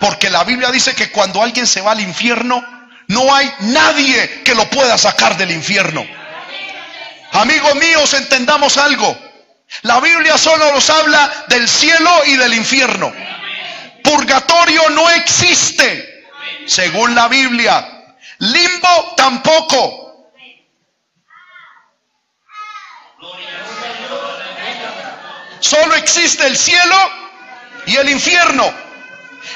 [0.00, 2.62] Porque la Biblia dice que cuando alguien se va al infierno,
[3.10, 6.06] no hay nadie que lo pueda sacar del infierno.
[7.32, 9.18] Amigos míos, entendamos algo.
[9.82, 13.12] La Biblia solo nos habla del cielo y del infierno.
[14.04, 16.24] Purgatorio no existe,
[16.66, 17.84] según la Biblia.
[18.38, 20.30] Limbo tampoco.
[25.58, 26.96] Solo existe el cielo
[27.86, 28.72] y el infierno.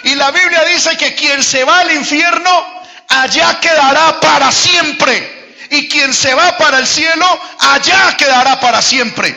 [0.02, 2.73] Y la Biblia dice que quien se va al infierno,
[3.08, 5.32] allá quedará para siempre.
[5.70, 7.26] Y quien se va para el cielo,
[7.58, 9.34] allá quedará para siempre.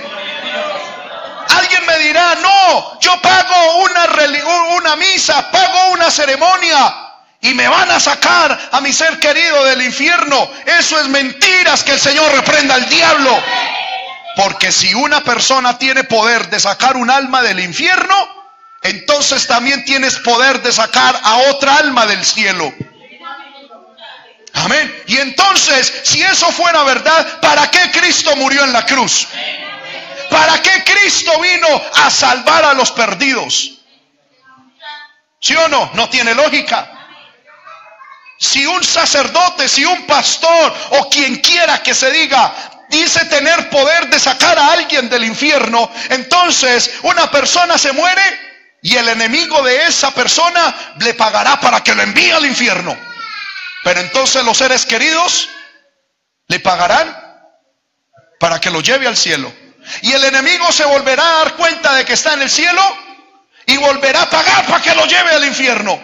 [1.50, 4.06] Alguien me dirá, no, yo pago una,
[4.78, 7.08] una misa, pago una ceremonia
[7.42, 10.50] y me van a sacar a mi ser querido del infierno.
[10.66, 13.42] Eso es mentiras que el Señor reprenda al diablo.
[14.36, 18.16] Porque si una persona tiene poder de sacar un alma del infierno,
[18.84, 22.72] entonces también tienes poder de sacar a otra alma del cielo.
[24.58, 25.04] Amén.
[25.08, 29.28] Y entonces, si eso fuera verdad, ¿para qué Cristo murió en la cruz?
[30.30, 33.74] ¿Para qué Cristo vino a salvar a los perdidos?
[35.40, 35.92] ¿Sí o no?
[35.94, 36.92] No tiene lógica.
[38.40, 42.54] Si un sacerdote, si un pastor o quien quiera que se diga,
[42.90, 48.22] dice tener poder de sacar a alguien del infierno, entonces una persona se muere
[48.82, 52.98] y el enemigo de esa persona le pagará para que lo envíe al infierno.
[53.88, 55.48] Pero entonces los seres queridos
[56.50, 57.08] le pagarán
[58.38, 59.50] para que lo lleve al cielo.
[60.02, 62.82] Y el enemigo se volverá a dar cuenta de que está en el cielo
[63.66, 65.98] y volverá a pagar para que lo lleve al infierno.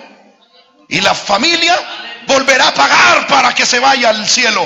[0.88, 1.78] Y la familia
[2.26, 4.65] volverá a pagar para que se vaya al cielo.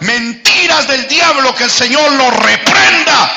[0.00, 3.32] Mentiras del diablo que el Señor lo reprenda.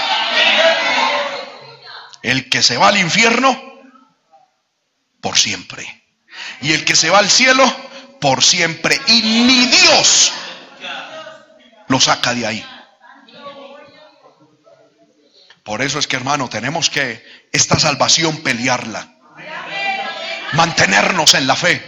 [2.21, 3.81] El que se va al infierno,
[5.19, 6.05] por siempre.
[6.61, 7.88] Y el que se va al cielo,
[8.19, 8.99] por siempre.
[9.07, 10.31] Y ni Dios
[11.87, 12.65] lo saca de ahí.
[15.63, 19.07] Por eso es que hermano, tenemos que esta salvación pelearla.
[20.53, 21.83] Mantenernos en la fe.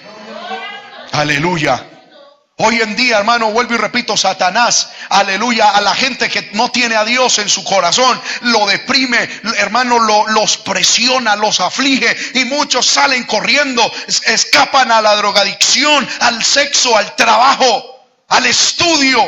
[1.12, 1.91] Aleluya.
[2.64, 6.96] Hoy en día, hermano, vuelvo y repito, Satanás, aleluya, a la gente que no tiene
[6.96, 9.18] a Dios en su corazón, lo deprime,
[9.58, 13.92] hermano, lo, los presiona, los aflige y muchos salen corriendo,
[14.28, 19.24] escapan a la drogadicción, al sexo, al trabajo, al estudio.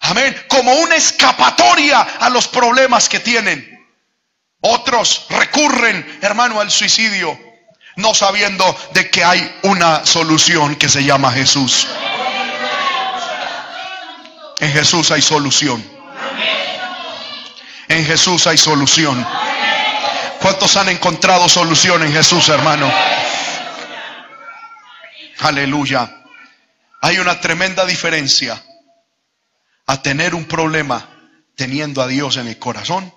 [0.00, 0.44] Amén.
[0.46, 3.66] Como una escapatoria a los problemas que tienen.
[4.60, 7.38] Otros recurren, hermano, al suicidio,
[7.96, 11.88] no sabiendo de que hay una solución que se llama Jesús.
[14.60, 15.82] En Jesús hay solución.
[17.88, 19.26] En Jesús hay solución.
[20.40, 22.90] ¿Cuántos han encontrado solución en Jesús, hermano?
[25.40, 26.22] Aleluya.
[27.00, 28.62] Hay una tremenda diferencia
[29.86, 31.08] a tener un problema
[31.56, 33.12] teniendo a Dios en el corazón,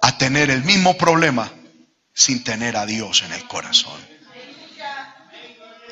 [0.00, 1.50] a tener el mismo problema
[2.12, 4.00] sin tener a Dios en el corazón.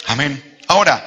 [0.07, 0.59] Amén.
[0.69, 1.05] Ahora,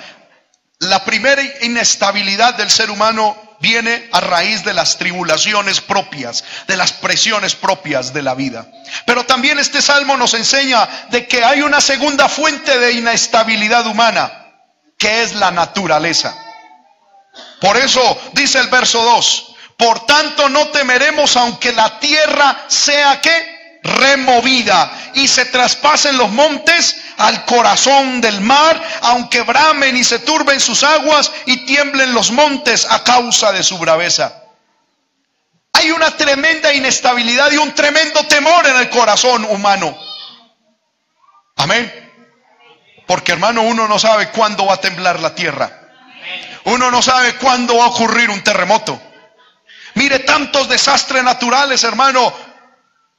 [0.79, 6.93] la primera inestabilidad del ser humano viene a raíz de las tribulaciones propias, de las
[6.93, 8.67] presiones propias de la vida.
[9.05, 14.31] Pero también este salmo nos enseña de que hay una segunda fuente de inestabilidad humana,
[14.97, 16.35] que es la naturaleza.
[17.61, 23.54] Por eso dice el verso 2, por tanto no temeremos aunque la tierra sea que
[23.85, 30.59] removida y se traspasen los montes al corazón del mar, aunque bramen y se turben
[30.59, 34.41] sus aguas y tiemblen los montes a causa de su braveza.
[35.73, 39.95] Hay una tremenda inestabilidad y un tremendo temor en el corazón humano.
[41.57, 41.91] Amén.
[43.05, 45.81] Porque hermano, uno no sabe cuándo va a temblar la tierra.
[46.63, 48.99] Uno no sabe cuándo va a ocurrir un terremoto.
[49.93, 52.33] Mire tantos desastres naturales, hermano,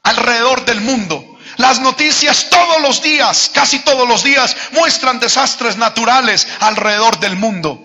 [0.06, 1.38] alrededor del mundo.
[1.56, 7.80] Las noticias todos los días, casi todos los días, muestran desastres naturales alrededor del mundo.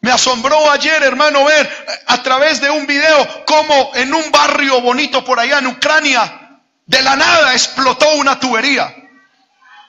[0.00, 5.24] Me asombró ayer, hermano, ver a través de un video cómo en un barrio bonito
[5.24, 8.94] por allá en Ucrania, de la nada explotó una tubería.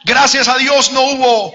[0.06, 1.54] Gracias a Dios no hubo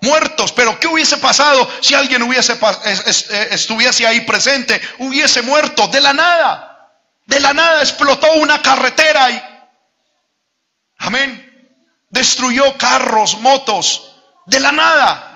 [0.00, 0.52] muertos.
[0.52, 4.80] Pero ¿qué hubiese pasado si alguien hubiese eh, estuviese ahí presente?
[4.98, 6.73] Hubiese muerto de la nada.
[7.26, 9.42] De la nada explotó una carretera y
[10.98, 11.40] amén.
[12.10, 14.14] Destruyó carros, motos.
[14.46, 15.30] De la nada.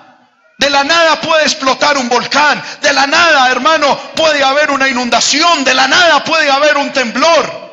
[0.57, 2.61] De la nada puede explotar un volcán.
[2.81, 5.63] De la nada, hermano, puede haber una inundación.
[5.63, 7.69] De la nada puede haber un temblor.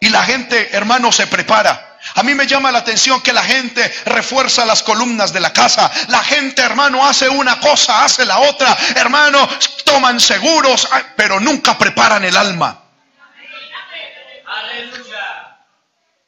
[0.00, 1.89] Y la gente, hermano, se prepara.
[2.14, 5.90] A mí me llama la atención que la gente refuerza las columnas de la casa.
[6.08, 8.76] La gente, hermano, hace una cosa, hace la otra.
[8.96, 9.48] Hermano,
[9.84, 12.84] toman seguros, pero nunca preparan el alma.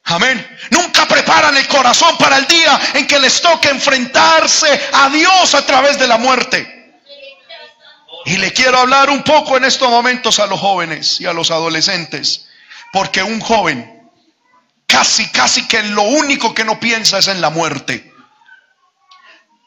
[0.05, 0.59] Amén.
[0.71, 5.65] Nunca preparan el corazón para el día en que les toque enfrentarse a Dios a
[5.65, 7.01] través de la muerte.
[8.25, 11.51] Y le quiero hablar un poco en estos momentos a los jóvenes y a los
[11.51, 12.47] adolescentes.
[12.93, 13.92] Porque un joven
[14.93, 18.13] casi, casi que lo único que no piensa es en la muerte.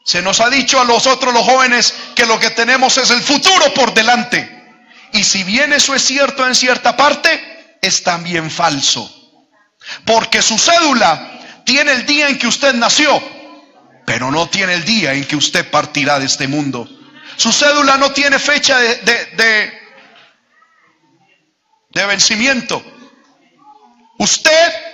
[0.04, 3.74] Se nos ha dicho a nosotros los jóvenes que lo que tenemos es el futuro
[3.74, 4.48] por delante.
[5.12, 9.12] Y si bien eso es cierto en cierta parte, es también falso.
[10.04, 13.20] Porque su cédula tiene el día en que usted nació,
[14.04, 16.88] pero no tiene el día en que usted partirá de este mundo.
[17.36, 19.80] Su cédula no tiene fecha de, de,
[21.90, 22.80] de vencimiento.
[24.18, 24.85] Usted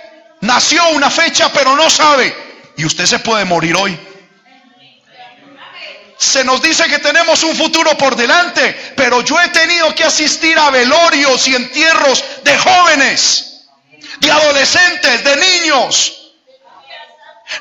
[0.43, 2.35] nació una fecha pero no sabe
[2.77, 3.97] y usted se puede morir hoy.
[6.17, 10.57] Se nos dice que tenemos un futuro por delante, pero yo he tenido que asistir
[10.57, 13.65] a velorios y entierros de jóvenes,
[14.19, 16.19] de adolescentes, de niños.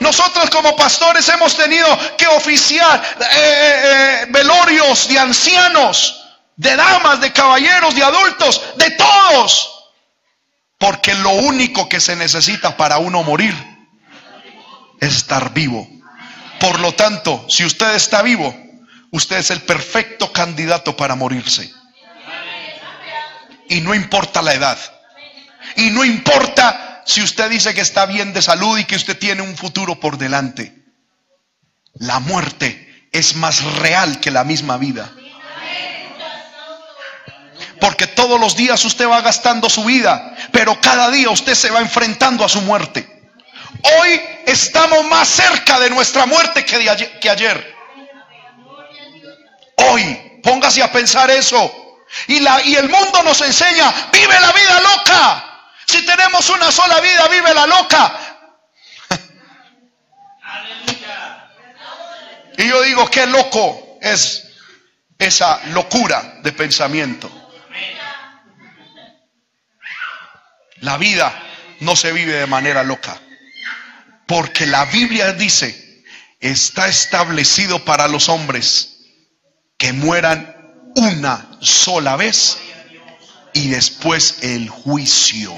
[0.00, 3.80] Nosotros como pastores hemos tenido que oficiar eh, eh,
[4.22, 6.24] eh, velorios de ancianos,
[6.56, 9.81] de damas, de caballeros, de adultos, de todos.
[10.82, 13.54] Porque lo único que se necesita para uno morir
[15.00, 15.88] es estar vivo.
[16.58, 18.52] Por lo tanto, si usted está vivo,
[19.12, 21.72] usted es el perfecto candidato para morirse.
[23.68, 24.78] Y no importa la edad.
[25.76, 29.42] Y no importa si usted dice que está bien de salud y que usted tiene
[29.42, 30.84] un futuro por delante.
[31.94, 35.12] La muerte es más real que la misma vida.
[37.82, 41.80] Porque todos los días usted va gastando su vida, pero cada día usted se va
[41.80, 43.32] enfrentando a su muerte.
[43.98, 47.74] Hoy estamos más cerca de nuestra muerte que, ayer.
[49.78, 51.98] Hoy, póngase a pensar eso.
[52.28, 52.34] Y,
[52.68, 55.44] y el mundo nos enseña, vive la vida loca.
[55.84, 58.16] Si tenemos una sola vida, vive la loca.
[62.58, 64.44] y yo digo, qué loco es
[65.18, 67.41] esa locura de pensamiento.
[70.82, 71.32] La vida
[71.80, 73.20] no se vive de manera loca.
[74.26, 76.04] Porque la Biblia dice,
[76.40, 78.98] está establecido para los hombres
[79.78, 80.56] que mueran
[80.96, 82.58] una sola vez
[83.52, 85.52] y después el juicio.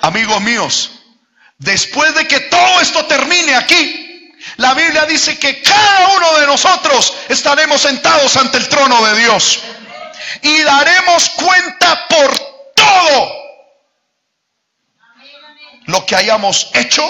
[0.00, 0.90] Amigos míos,
[1.58, 7.14] después de que todo esto termine aquí, la Biblia dice que cada uno de nosotros
[7.28, 9.60] estaremos sentados ante el trono de Dios
[10.42, 12.47] y daremos cuenta por
[12.88, 13.32] todo
[15.86, 17.02] lo que hayamos hecho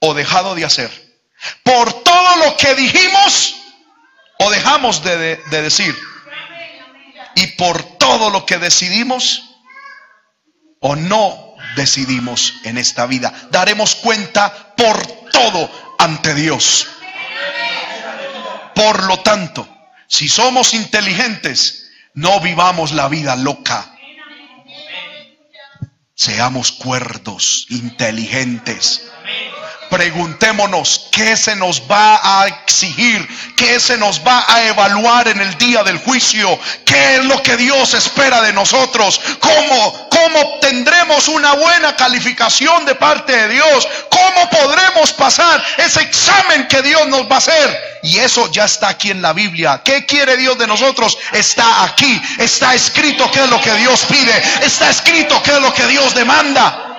[0.00, 0.90] o dejado de hacer.
[1.62, 3.56] Por todo lo que dijimos
[4.38, 5.96] o dejamos de, decir.
[7.34, 9.42] Y por todo lo que decidimos
[10.80, 13.32] o no decidimos en esta vida.
[13.50, 16.86] Daremos cuenta por todo ante Dios.
[18.74, 19.68] Por lo tanto,
[20.06, 23.93] si somos inteligentes, no vivamos la vida loca.
[26.16, 29.10] Seamos cuerdos, inteligentes.
[29.94, 35.56] Preguntémonos qué se nos va a exigir, qué se nos va a evaluar en el
[35.56, 41.52] día del juicio, qué es lo que Dios espera de nosotros, cómo, cómo obtendremos una
[41.52, 47.36] buena calificación de parte de Dios, cómo podremos pasar ese examen que Dios nos va
[47.36, 48.00] a hacer.
[48.02, 49.82] Y eso ya está aquí en la Biblia.
[49.84, 51.16] ¿Qué quiere Dios de nosotros?
[51.30, 52.20] Está aquí.
[52.38, 54.42] Está escrito qué es lo que Dios pide.
[54.64, 56.93] Está escrito qué es lo que Dios demanda.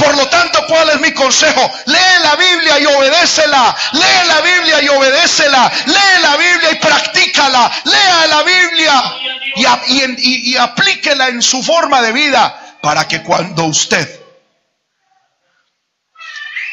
[0.00, 1.72] Por lo tanto, ¿cuál es mi consejo?
[1.86, 3.76] Lee la Biblia y obedécela.
[3.92, 5.70] Lee la Biblia y obedécela.
[5.86, 7.70] Lee la Biblia y practícala.
[7.84, 9.02] Lea la Biblia
[9.86, 14.20] y, y aplíquela en su forma de vida para que cuando usted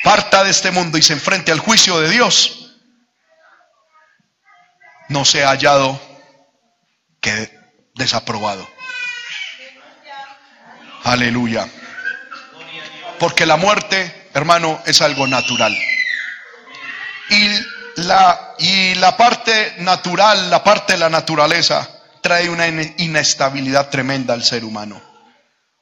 [0.03, 2.71] parta de este mundo y se enfrente al juicio de Dios,
[5.09, 5.99] no sea hallado
[7.19, 7.51] que
[7.95, 8.67] desaprobado.
[11.03, 11.67] Aleluya.
[13.19, 15.77] Porque la muerte, hermano, es algo natural.
[17.29, 17.49] Y
[17.95, 21.89] la, y la parte natural, la parte de la naturaleza,
[22.21, 25.01] trae una inestabilidad tremenda al ser humano.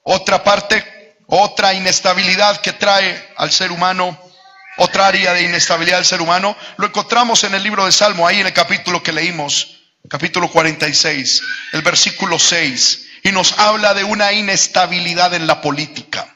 [0.03, 4.17] Otra parte, otra inestabilidad que trae al ser humano
[4.77, 8.41] Otra área de inestabilidad del ser humano lo encontramos en el libro de Salmo, ahí
[8.41, 9.77] en el capítulo que leímos,
[10.09, 16.34] capítulo 46, el versículo 6, y nos habla de una inestabilidad en la política.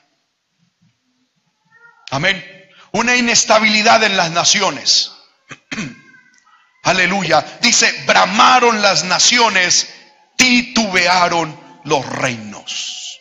[2.09, 2.43] Amén.
[2.91, 5.11] Una inestabilidad en las naciones.
[6.83, 7.45] Aleluya.
[7.61, 9.89] Dice, bramaron las naciones,
[10.35, 13.19] titubearon los reinos.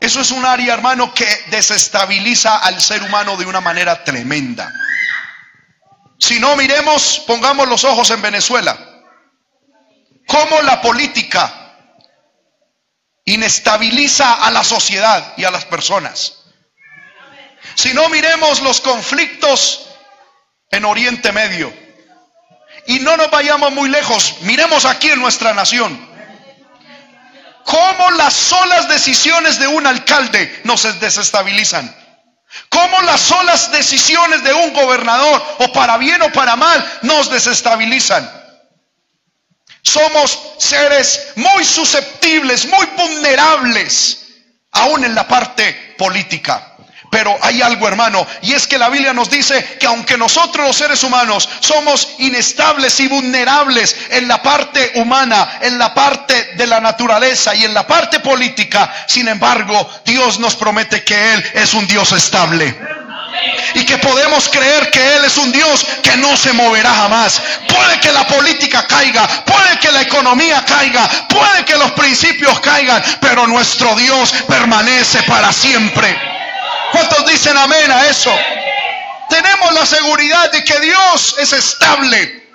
[0.00, 4.72] Eso es un área, hermano, que desestabiliza al ser humano de una manera tremenda.
[6.18, 8.76] Si no, miremos, pongamos los ojos en Venezuela.
[10.26, 11.76] Cómo la política
[13.24, 16.37] inestabiliza a la sociedad y a las personas.
[17.74, 19.88] Si no, miremos los conflictos
[20.70, 21.72] en Oriente Medio.
[22.86, 26.08] Y no nos vayamos muy lejos, miremos aquí en nuestra nación.
[27.64, 31.94] Cómo las solas decisiones de un alcalde nos desestabilizan.
[32.70, 38.28] Cómo las solas decisiones de un gobernador, o para bien o para mal, nos desestabilizan.
[39.82, 44.26] Somos seres muy susceptibles, muy vulnerables,
[44.72, 46.74] aún en la parte política.
[47.10, 50.76] Pero hay algo, hermano, y es que la Biblia nos dice que aunque nosotros los
[50.76, 56.80] seres humanos somos inestables y vulnerables en la parte humana, en la parte de la
[56.80, 61.86] naturaleza y en la parte política, sin embargo, Dios nos promete que Él es un
[61.86, 62.76] Dios estable.
[63.74, 67.40] Y que podemos creer que Él es un Dios que no se moverá jamás.
[67.68, 73.02] Puede que la política caiga, puede que la economía caiga, puede que los principios caigan,
[73.20, 76.37] pero nuestro Dios permanece para siempre.
[76.92, 78.34] ¿Cuántos dicen amén a eso?
[79.28, 82.48] Tenemos la seguridad de que Dios es estable,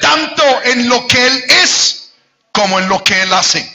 [0.00, 2.10] tanto en lo que Él es
[2.50, 3.70] como en lo que Él hace.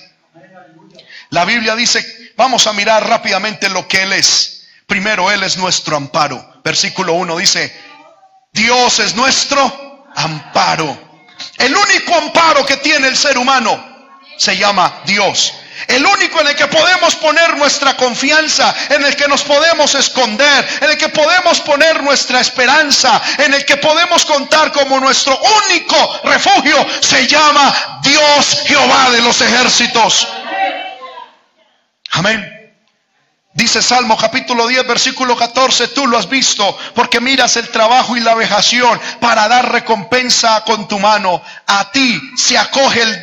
[1.29, 4.67] La Biblia dice, vamos a mirar rápidamente lo que Él es.
[4.85, 6.61] Primero, Él es nuestro amparo.
[6.63, 7.75] Versículo 1 dice,
[8.53, 11.07] Dios es nuestro amparo.
[11.57, 13.97] El único amparo que tiene el ser humano
[14.37, 15.53] se llama Dios.
[15.87, 20.67] El único en el que podemos poner nuestra confianza, en el que nos podemos esconder,
[20.81, 26.21] en el que podemos poner nuestra esperanza, en el que podemos contar como nuestro único
[26.23, 30.27] refugio, se llama Dios Jehová de los ejércitos.
[32.11, 32.56] Amén.
[33.57, 38.19] Dice Salmo capítulo 10, versículo 14, tú lo has visto porque miras el trabajo y
[38.19, 41.41] la vejación para dar recompensa con tu mano.
[41.65, 43.19] A ti se acoge el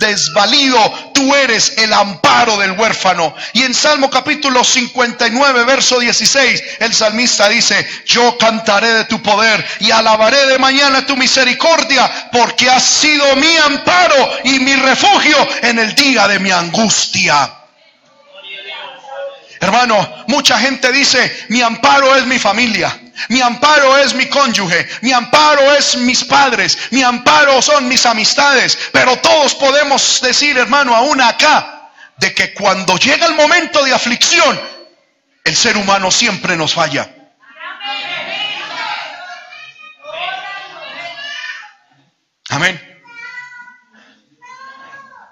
[0.00, 3.32] desvalido, tú eres el amparo del huérfano.
[3.52, 9.64] Y en Salmo capítulo 59, verso 16, el salmista dice, yo cantaré de tu poder
[9.78, 15.78] y alabaré de mañana tu misericordia porque has sido mi amparo y mi refugio en
[15.78, 17.57] el día de mi angustia.
[19.60, 22.96] Hermano, mucha gente dice, mi amparo es mi familia,
[23.28, 28.78] mi amparo es mi cónyuge, mi amparo es mis padres, mi amparo son mis amistades,
[28.92, 34.60] pero todos podemos decir, hermano, aún acá, de que cuando llega el momento de aflicción,
[35.42, 37.08] el ser humano siempre nos falla.
[42.50, 42.80] Amén.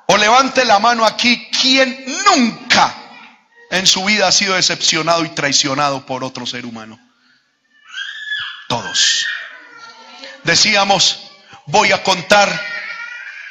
[0.08, 3.05] O levante la mano aquí quien nunca
[3.70, 6.98] en su vida ha sido decepcionado y traicionado por otro ser humano.
[8.68, 9.26] Todos.
[10.44, 11.30] Decíamos,
[11.66, 12.48] voy a contar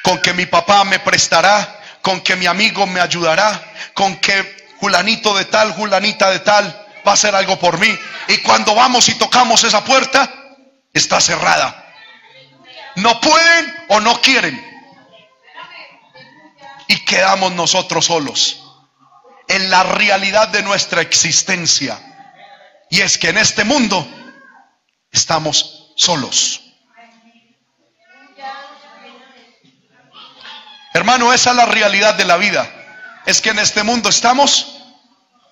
[0.04, 5.36] con que mi papá me prestará, con que mi amigo me ayudará, con que Julanito
[5.36, 6.66] de tal, Julanita de tal
[7.06, 7.98] va a hacer algo por mí.
[8.28, 10.32] Y cuando vamos y tocamos esa puerta,
[10.94, 11.94] está cerrada.
[12.96, 14.64] No pueden o no quieren.
[16.88, 18.65] Y quedamos nosotros solos
[19.48, 22.00] en la realidad de nuestra existencia.
[22.90, 24.08] Y es que en este mundo
[25.12, 26.62] estamos solos.
[30.94, 32.72] Hermano, esa es la realidad de la vida.
[33.26, 34.82] Es que en este mundo estamos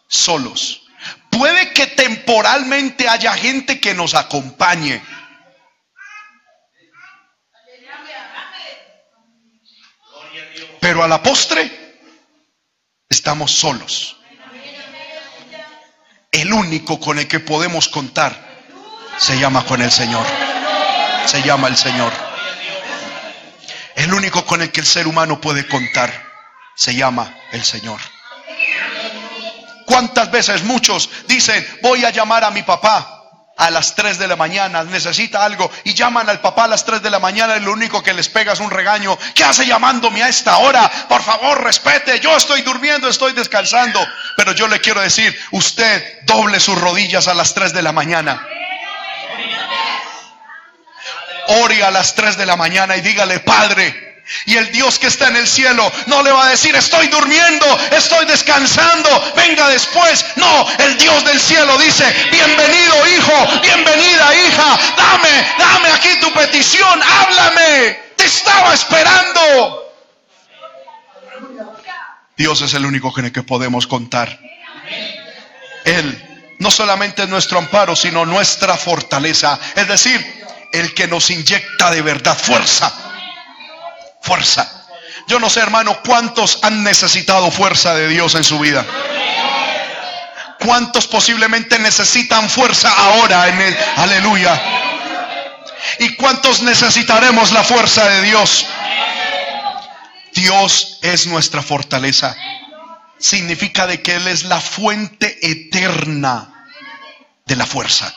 [0.08, 0.84] solos.
[1.30, 5.04] Puede que temporalmente haya gente que nos acompañe.
[10.80, 11.83] Pero a la postre
[13.14, 14.18] estamos solos.
[16.32, 18.36] El único con el que podemos contar
[19.18, 20.26] se llama con el Señor.
[21.26, 22.12] Se llama el Señor.
[23.96, 26.12] El único con el que el ser humano puede contar
[26.76, 28.00] se llama el Señor.
[29.86, 33.23] ¿Cuántas veces muchos dicen, voy a llamar a mi papá?
[33.56, 37.02] A las 3 de la mañana, necesita algo y llaman al papá a las 3
[37.02, 39.18] de la mañana y lo único que les pega es un regaño.
[39.36, 40.90] ¿Qué hace llamándome a esta hora?
[41.08, 44.06] Por favor, respete, yo estoy durmiendo, estoy descansando.
[44.38, 48.46] Pero yo le quiero decir, usted doble sus rodillas a las 3 de la mañana.
[51.48, 54.13] Ore a las 3 de la mañana y dígale, Padre,
[54.46, 57.66] y el Dios que está en el cielo no le va a decir, estoy durmiendo,
[57.92, 60.26] estoy descansando, venga después.
[60.38, 67.02] No, el Dios del cielo dice, bienvenido hijo, bienvenida hija, dame, dame aquí tu petición,
[67.02, 69.94] háblame, te estaba esperando.
[72.36, 74.40] Dios es el único el que podemos contar.
[75.86, 79.60] Él no solamente es nuestro amparo, sino nuestra fortaleza.
[79.76, 83.13] Es decir, el que nos inyecta de verdad fuerza
[84.24, 84.86] fuerza.
[85.28, 88.86] Yo no sé, hermano, cuántos han necesitado fuerza de Dios en su vida.
[90.60, 94.62] ¿Cuántos posiblemente necesitan fuerza ahora en el aleluya?
[96.00, 98.66] ¿Y cuántos necesitaremos la fuerza de Dios?
[100.34, 102.36] Dios es nuestra fortaleza.
[103.20, 106.66] Significa de que Él es la fuente eterna
[107.46, 108.14] de la fuerza.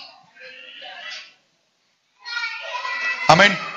[3.29, 3.76] Amén.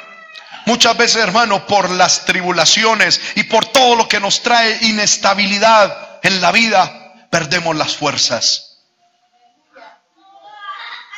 [0.69, 6.41] Muchas veces, hermano, por las tribulaciones y por todo lo que nos trae inestabilidad en
[6.41, 8.77] la vida, perdemos las fuerzas.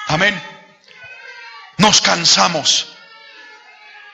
[0.07, 0.41] Amén.
[1.75, 2.93] Nos cansamos.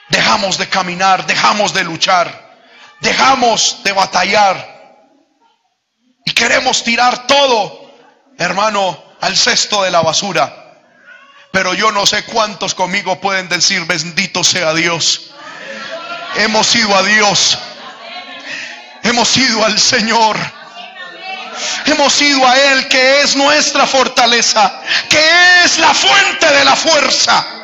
[0.10, 2.58] Dejamos de caminar, dejamos de luchar,
[3.02, 5.06] dejamos de batallar.
[6.26, 7.94] Y queremos tirar todo,
[8.40, 10.67] hermano, al cesto de la basura.
[11.58, 15.32] Pero yo no sé cuántos conmigo pueden decir, bendito sea Dios.
[16.36, 17.58] Hemos ido a Dios.
[19.02, 20.38] Hemos ido al Señor.
[21.88, 24.72] Hemos ido a Él que es nuestra fortaleza,
[25.10, 27.57] que es la fuente de la fuerza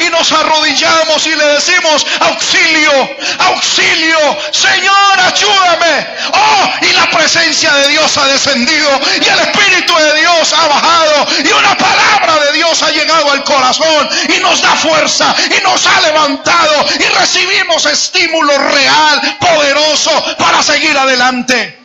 [0.00, 4.18] y nos arrodillamos y le decimos, auxilio, auxilio,
[4.52, 6.06] Señor, ayúdame.
[6.32, 11.26] Oh, y la presencia de Dios ha descendido y el Espíritu de Dios ha bajado
[11.44, 15.86] y una palabra de Dios ha llegado al corazón y nos da fuerza y nos
[15.86, 21.80] ha levantado y recibimos estímulo real, poderoso para seguir adelante.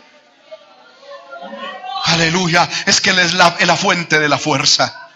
[2.05, 5.08] Aleluya, es que Él es la, la fuente de la fuerza.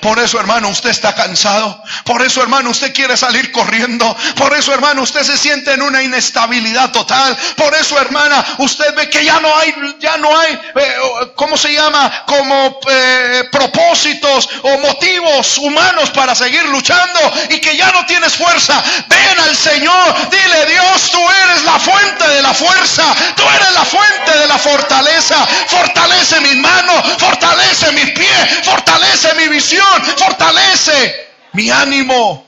[0.00, 1.82] Por eso, hermano, usted está cansado.
[2.04, 4.16] Por eso, hermano, usted quiere salir corriendo.
[4.36, 7.36] Por eso, hermano, usted se siente en una inestabilidad total.
[7.56, 10.94] Por eso, hermana, usted ve que ya no hay, ya no hay, eh,
[11.34, 12.24] ¿cómo se llama?
[12.26, 17.20] Como eh, propósitos o motivos humanos para seguir luchando
[17.50, 18.82] y que ya no tienes fuerza.
[19.08, 23.04] Ven al Señor, dile Dios, tú eres la fuente de la fuerza.
[23.36, 25.46] Tú eres la fuente de la fortaleza.
[25.68, 32.46] Fortalece mis manos, fortalece mis pies, fortalece mi visión fortalece mi ánimo.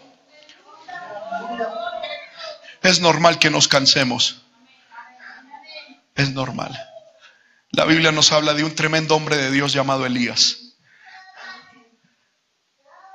[2.83, 4.43] Es normal que nos cansemos.
[6.14, 6.79] Es normal.
[7.70, 10.59] La Biblia nos habla de un tremendo hombre de Dios llamado Elías.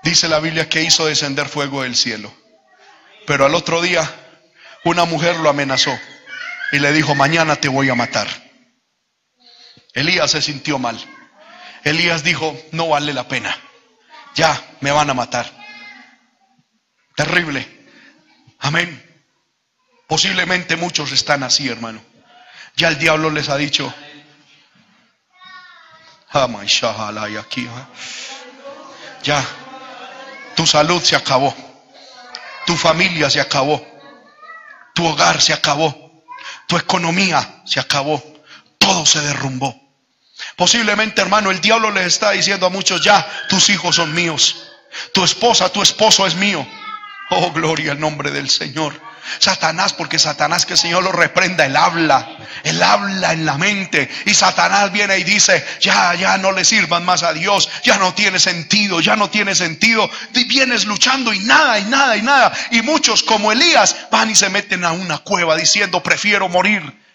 [0.04, 2.34] Dice la Biblia que hizo descender fuego del cielo.
[3.26, 4.10] Pero al otro día
[4.84, 5.92] una mujer lo amenazó
[6.72, 8.28] y le dijo, mañana te voy a matar.
[9.94, 10.98] Elías se sintió mal.
[11.84, 13.67] Elías dijo, no vale la pena
[14.36, 15.52] ya me van a matar.
[17.16, 17.68] Terrible.
[18.60, 19.04] Amén.
[20.08, 22.02] Posiblemente muchos están así, hermano.
[22.76, 23.94] Ya el diablo les ha dicho,
[29.24, 29.44] ya,
[30.56, 31.56] tu salud se acabó,
[32.66, 33.86] tu familia se acabó,
[34.94, 36.24] tu hogar se acabó,
[36.68, 38.22] tu economía se acabó,
[38.78, 39.87] todo se derrumbó.
[40.58, 44.72] Posiblemente, hermano, el diablo les está diciendo a muchos, ya, tus hijos son míos.
[45.14, 46.68] Tu esposa, tu esposo es mío.
[47.30, 49.00] Oh, gloria al nombre del Señor.
[49.38, 52.28] Satanás, porque Satanás que el Señor lo reprenda, él habla,
[52.64, 54.10] él habla en la mente.
[54.26, 58.16] Y Satanás viene y dice, ya, ya no le sirvan más a Dios, ya no
[58.16, 60.10] tiene sentido, ya no tiene sentido.
[60.34, 62.52] Y vienes luchando y nada, y nada, y nada.
[62.72, 67.06] Y muchos como Elías van y se meten a una cueva diciendo, prefiero morir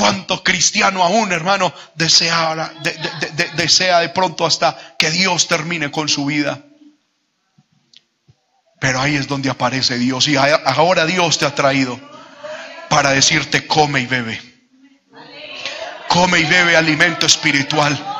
[0.00, 6.64] ¿Cuánto cristiano aún, hermano, desea de, de pronto hasta que Dios termine con su vida?
[8.80, 10.26] Pero ahí es donde aparece Dios.
[10.26, 12.00] Y ahora Dios te ha traído
[12.88, 14.40] para decirte, come y bebe.
[16.08, 18.19] Come y bebe alimento espiritual.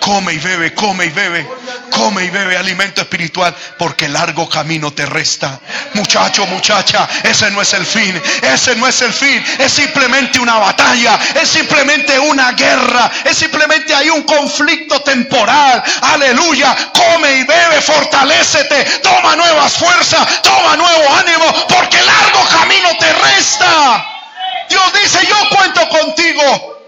[0.00, 1.46] Come y bebe, come y bebe.
[1.90, 5.60] Come y bebe alimento espiritual porque largo camino te resta.
[5.94, 8.20] Muchacho, muchacha, ese no es el fin.
[8.42, 9.44] Ese no es el fin.
[9.58, 11.18] Es simplemente una batalla.
[11.34, 13.10] Es simplemente una guerra.
[13.24, 15.82] Es simplemente hay un conflicto temporal.
[16.00, 16.74] Aleluya.
[16.92, 18.84] Come y bebe, fortalecete.
[19.02, 20.42] Toma nuevas fuerzas.
[20.42, 24.06] Toma nuevo ánimo porque largo camino te resta.
[24.70, 26.79] Dios dice, yo cuento contigo.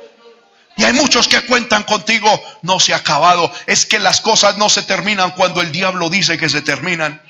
[0.85, 3.53] Hay muchos que cuentan contigo, no se ha acabado.
[3.67, 7.21] Es que las cosas no se terminan cuando el diablo dice que se terminan.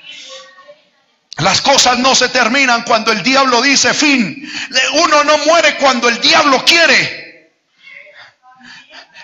[1.37, 4.51] Las cosas no se terminan cuando el diablo dice fin.
[4.93, 7.51] Uno no muere cuando el diablo quiere.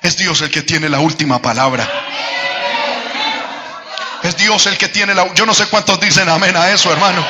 [0.01, 1.87] Es Dios el que tiene la última palabra.
[4.23, 5.33] Es Dios el que tiene la...
[5.33, 7.25] Yo no sé cuántos dicen amén a eso, hermano.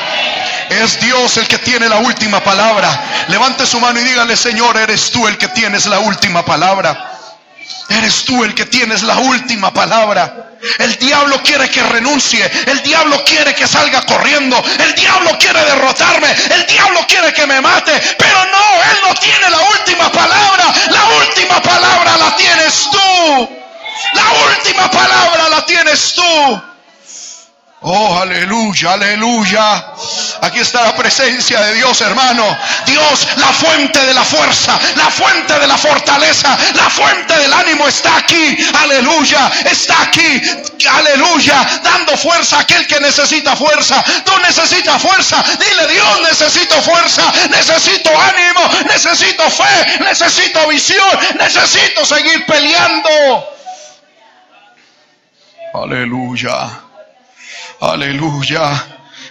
[0.70, 3.26] Es Dios el que tiene la última palabra.
[3.28, 7.16] Levante su mano y dígale, Señor, eres tú el que tienes la última palabra.
[7.90, 10.50] Eres tú el que tienes la última palabra.
[10.78, 12.50] El diablo quiere que renuncie.
[12.68, 14.62] El diablo quiere que salga corriendo.
[14.80, 16.28] El diablo quiere derrotarme.
[16.52, 17.92] El diablo quiere que me mate.
[18.18, 20.66] Pero no, Él no tiene la última palabra.
[20.92, 23.50] La última palabra la tienes tú.
[24.14, 26.62] La última palabra la tienes tú.
[27.82, 29.86] Oh, aleluya, aleluya.
[30.42, 32.46] Aquí está la presencia de Dios, hermano.
[32.86, 37.88] Dios, la fuente de la fuerza, la fuente de la fortaleza, la fuente del ánimo
[37.88, 38.58] está aquí.
[38.82, 40.42] Aleluya, está aquí.
[40.90, 44.04] Aleluya, dando fuerza a aquel que necesita fuerza.
[44.26, 45.42] Tú necesitas fuerza.
[45.58, 53.10] Dile, Dios, necesito fuerza, necesito ánimo, necesito fe, necesito visión, necesito seguir peleando.
[55.74, 56.89] Aleluya.
[57.82, 58.76] Aleluya,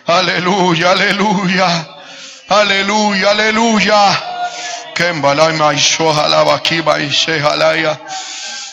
[0.07, 1.69] aleluya, aleluya,
[2.49, 4.17] aleluya, aleluya.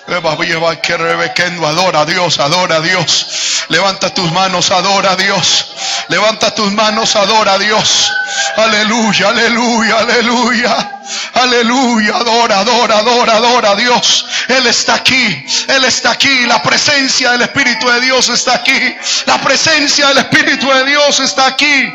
[0.07, 3.65] Adora a Dios, adora a Dios.
[3.69, 5.73] Levanta tus manos, adora a Dios.
[6.09, 8.13] Levanta tus manos, adora a Dios.
[8.57, 10.91] Aleluya, aleluya, aleluya.
[11.33, 14.25] Aleluya, adora, adora, adora, adora a Dios.
[14.47, 16.45] Él está aquí, Él está aquí.
[16.45, 18.95] La presencia del Espíritu de Dios está aquí.
[19.25, 21.93] La presencia del Espíritu de Dios está aquí.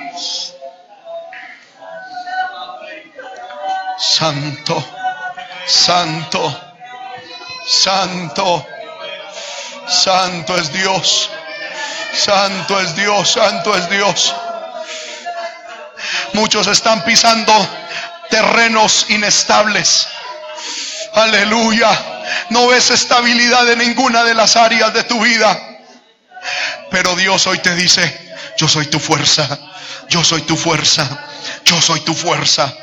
[3.99, 4.85] Santo,
[5.67, 6.70] santo,
[7.71, 8.67] santo,
[9.89, 11.31] santo es Dios.
[12.13, 14.35] Santo es Dios, santo es Dios.
[16.33, 17.55] Muchos están pisando
[18.29, 20.09] terrenos inestables.
[21.15, 21.91] Aleluya.
[22.51, 25.57] No ves estabilidad en ninguna de las áreas de tu vida.
[26.91, 29.47] Pero Dios hoy te dice, yo soy tu fuerza,
[30.09, 31.07] yo soy tu fuerza,
[31.65, 32.75] yo soy tu fuerza.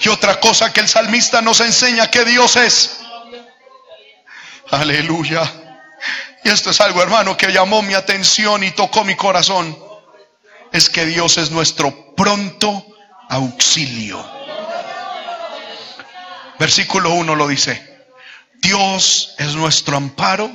[0.00, 3.00] Y otra cosa que el salmista nos enseña que Dios es.
[4.70, 5.42] Aleluya.
[6.42, 9.76] Y esto es algo, hermano, que llamó mi atención y tocó mi corazón.
[10.72, 12.86] Es que Dios es nuestro pronto
[13.28, 14.24] auxilio.
[16.58, 17.90] Versículo 1 lo dice.
[18.54, 20.50] Dios es nuestro amparo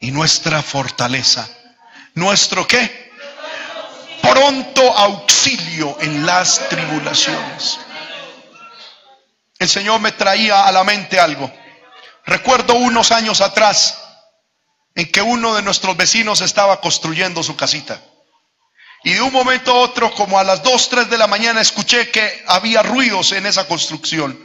[0.00, 1.48] y nuestra fortaleza.
[2.14, 3.01] ¿Nuestro qué?
[4.22, 7.78] Pronto auxilio en las tribulaciones.
[9.58, 11.52] El Señor me traía a la mente algo.
[12.24, 13.98] Recuerdo unos años atrás
[14.94, 18.00] en que uno de nuestros vecinos estaba construyendo su casita.
[19.04, 22.10] Y de un momento a otro, como a las 2, 3 de la mañana, escuché
[22.10, 24.38] que había ruidos en esa construcción.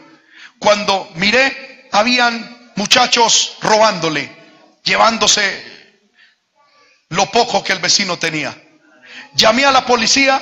[0.60, 4.36] Cuando miré, habían muchachos robándole,
[4.84, 5.64] llevándose
[7.10, 8.56] lo poco que el vecino tenía.
[9.38, 10.42] Llamé a la policía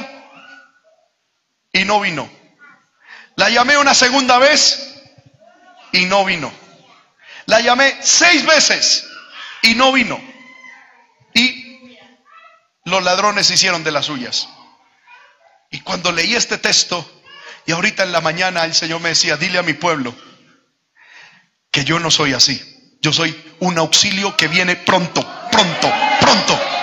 [1.73, 2.29] y no vino.
[3.35, 5.03] La llamé una segunda vez
[5.91, 6.49] y no vino.
[7.45, 9.05] La llamé seis veces
[9.61, 10.17] y no vino.
[11.33, 11.89] Y
[12.85, 14.47] los ladrones hicieron de las suyas.
[15.69, 17.05] Y cuando leí este texto,
[17.65, 20.15] y ahorita en la mañana el Señor me decía, dile a mi pueblo
[21.69, 22.97] que yo no soy así.
[23.01, 25.21] Yo soy un auxilio que viene pronto,
[25.51, 26.74] pronto, pronto.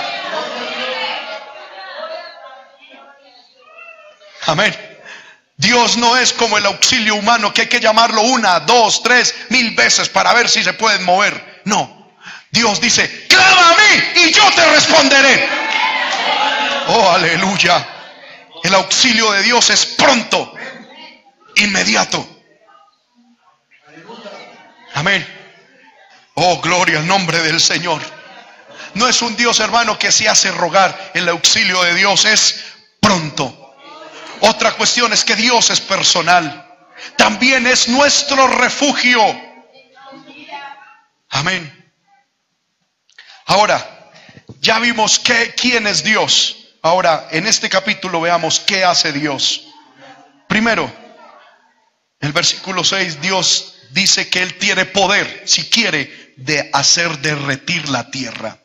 [4.46, 4.74] Amén.
[5.56, 9.72] Dios no es como el auxilio humano que hay que llamarlo una, dos, tres, mil
[9.72, 11.62] veces para ver si se pueden mover.
[11.64, 12.12] No.
[12.50, 15.48] Dios dice, clama a mí y yo te responderé.
[16.88, 17.86] Oh, aleluya.
[18.64, 20.52] El auxilio de Dios es pronto,
[21.56, 22.26] inmediato.
[24.94, 25.26] Amén.
[26.34, 28.02] Oh, gloria al nombre del Señor.
[28.94, 31.12] No es un Dios hermano que se hace rogar.
[31.14, 32.64] El auxilio de Dios es
[33.00, 33.61] pronto.
[34.42, 36.68] Otra cuestión es que Dios es personal.
[37.16, 39.20] También es nuestro refugio.
[41.30, 41.94] Amén.
[43.46, 44.10] Ahora,
[44.60, 46.74] ya vimos que, quién es Dios.
[46.82, 49.68] Ahora, en este capítulo veamos qué hace Dios.
[50.48, 50.92] Primero,
[52.18, 58.10] el versículo 6, Dios dice que Él tiene poder, si quiere, de hacer derretir la
[58.10, 58.58] tierra.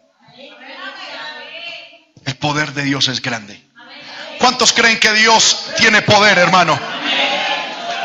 [2.25, 3.66] El poder de Dios es grande.
[4.39, 6.79] ¿Cuántos creen que Dios tiene poder, hermano?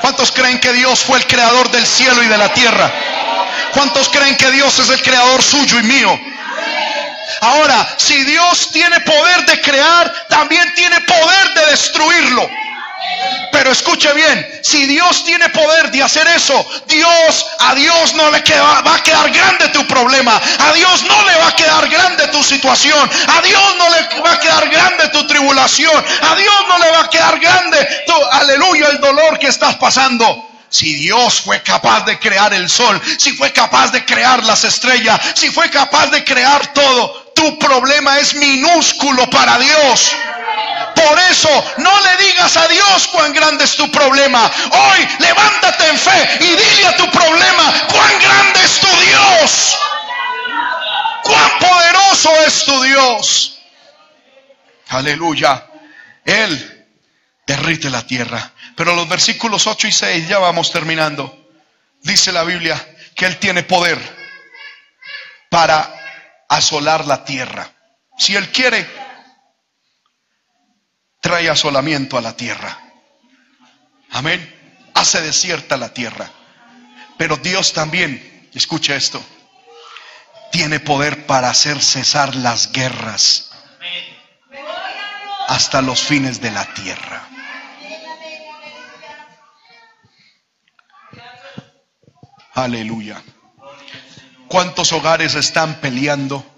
[0.01, 2.93] ¿Cuántos creen que Dios fue el creador del cielo y de la tierra?
[3.73, 6.21] ¿Cuántos creen que Dios es el creador suyo y mío?
[7.41, 12.51] Ahora, si Dios tiene poder de crear, también tiene poder de destruirlo.
[13.53, 18.43] Pero escuche bien, si Dios tiene poder de hacer eso, Dios, a Dios no le
[18.43, 22.27] queda, va a quedar grande tu problema, a Dios no le va a quedar grande
[22.29, 26.79] tu situación, a Dios no le va a quedar grande tu tribulación, a Dios no
[26.79, 30.49] le va a quedar grande tu, aleluya, el dolor que estás pasando.
[30.69, 35.21] Si Dios fue capaz de crear el sol, si fue capaz de crear las estrellas,
[35.35, 40.17] si fue capaz de crear todo, tu problema es minúsculo para Dios.
[41.07, 44.51] Por eso no le digas a Dios cuán grande es tu problema.
[44.71, 49.79] Hoy levántate en fe y dile a tu problema cuán grande es tu Dios.
[51.25, 53.59] Cuán poderoso es tu Dios.
[54.91, 55.67] Aleluya.
[56.25, 56.87] Él
[57.47, 58.53] derrite la tierra.
[58.77, 61.49] Pero los versículos 8 y 6, ya vamos terminando.
[62.03, 62.81] Dice la Biblia
[63.17, 63.99] que Él tiene poder
[65.51, 65.93] para
[66.49, 67.69] asolar la tierra.
[68.17, 68.87] Si Él quiere,
[71.23, 72.79] trae asolamiento a la tierra.
[74.11, 74.91] Amén.
[74.93, 76.31] Hace desierta la tierra.
[77.17, 79.25] Pero Dios también, escucha esto,
[80.51, 83.51] tiene poder para hacer cesar las guerras
[85.49, 87.29] hasta los fines de la tierra.
[92.55, 93.23] Aleluya.
[94.49, 96.52] ¿Cuántos hogares están peleando?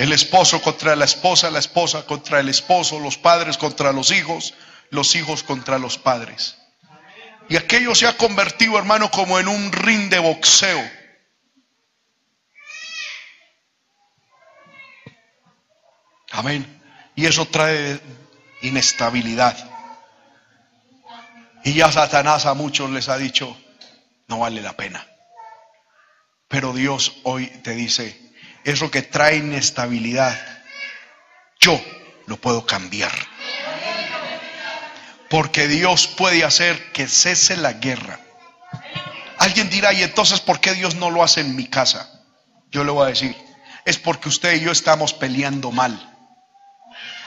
[0.00, 4.54] El esposo contra la esposa, la esposa contra el esposo, los padres contra los hijos,
[4.88, 6.56] los hijos contra los padres.
[7.50, 10.90] Y aquello se ha convertido, hermano, como en un ring de boxeo.
[16.30, 16.80] Amén.
[17.14, 18.00] Y eso trae
[18.62, 19.54] inestabilidad.
[21.62, 23.54] Y ya Satanás a muchos les ha dicho,
[24.28, 25.06] no vale la pena.
[26.48, 28.29] Pero Dios hoy te dice,
[28.64, 30.38] eso que trae inestabilidad,
[31.58, 31.80] yo
[32.26, 33.12] lo puedo cambiar.
[35.28, 38.18] Porque Dios puede hacer que cese la guerra.
[39.38, 42.10] Alguien dirá, ¿y entonces por qué Dios no lo hace en mi casa?
[42.70, 43.36] Yo le voy a decir,
[43.84, 46.06] es porque usted y yo estamos peleando mal.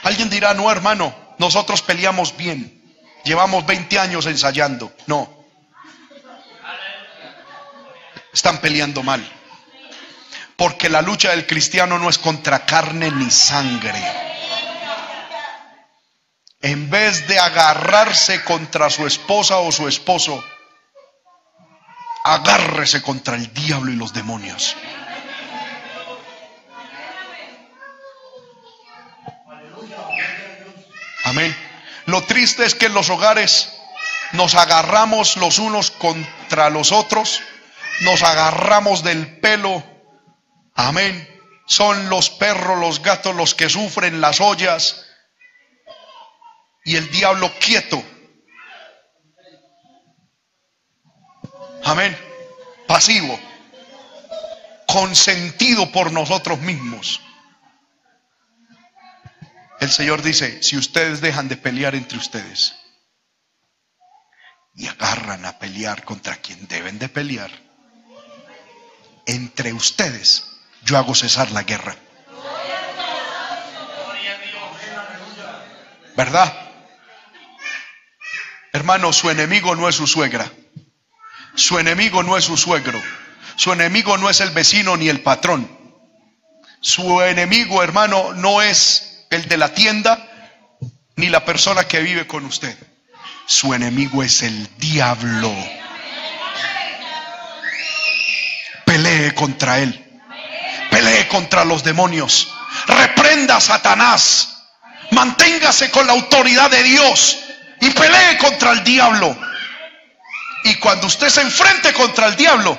[0.02, 2.82] Alguien dirá, no hermano, nosotros peleamos bien.
[3.24, 4.92] Llevamos 20 años ensayando.
[5.06, 5.44] No.
[8.32, 9.26] Están peleando mal.
[10.56, 14.02] Porque la lucha del cristiano no es contra carne ni sangre.
[16.60, 20.42] En vez de agarrarse contra su esposa o su esposo,
[22.24, 24.76] agárrese contra el diablo y los demonios.
[31.24, 31.54] Amén.
[32.06, 33.72] Lo triste es que en los hogares
[34.32, 37.42] nos agarramos los unos contra los otros,
[38.00, 39.93] nos agarramos del pelo
[40.74, 41.30] Amén.
[41.66, 45.06] Son los perros, los gatos los que sufren las ollas
[46.84, 48.02] y el diablo quieto.
[51.84, 52.16] Amén.
[52.86, 53.38] Pasivo.
[54.86, 57.20] Consentido por nosotros mismos.
[59.80, 62.74] El Señor dice, si ustedes dejan de pelear entre ustedes
[64.74, 67.50] y agarran a pelear contra quien deben de pelear,
[69.26, 70.53] entre ustedes
[70.84, 71.96] yo hago cesar la guerra.
[76.16, 76.52] ¿Verdad?
[78.72, 80.50] Hermano, su enemigo no es su suegra.
[81.54, 83.00] Su enemigo no es su suegro.
[83.56, 85.68] Su enemigo no es el vecino ni el patrón.
[86.80, 90.28] Su enemigo, hermano, no es el de la tienda
[91.16, 92.76] ni la persona que vive con usted.
[93.46, 95.54] Su enemigo es el diablo.
[98.84, 100.03] Pelee contra él.
[101.34, 102.54] Contra los demonios.
[102.86, 104.66] Reprenda a Satanás.
[105.10, 107.38] Manténgase con la autoridad de Dios
[107.80, 109.36] y pelee contra el diablo.
[110.62, 112.78] Y cuando usted se enfrente contra el diablo,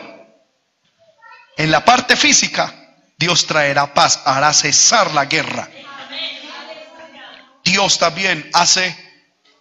[1.58, 2.74] en la parte física,
[3.18, 5.68] Dios traerá paz, hará cesar la guerra.
[7.62, 8.96] Dios también hace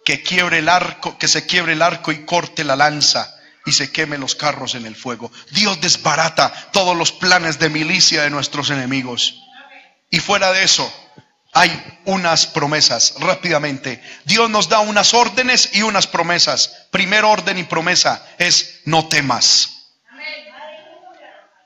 [0.05, 3.34] que quiebre el arco, que se quiebre el arco y corte la lanza
[3.65, 5.31] y se quemen los carros en el fuego.
[5.51, 9.41] Dios desbarata todos los planes de milicia de nuestros enemigos.
[10.09, 10.91] Y fuera de eso,
[11.53, 14.01] hay unas promesas rápidamente.
[14.25, 16.87] Dios nos da unas órdenes y unas promesas.
[16.91, 19.71] Primer orden y promesa es no temas.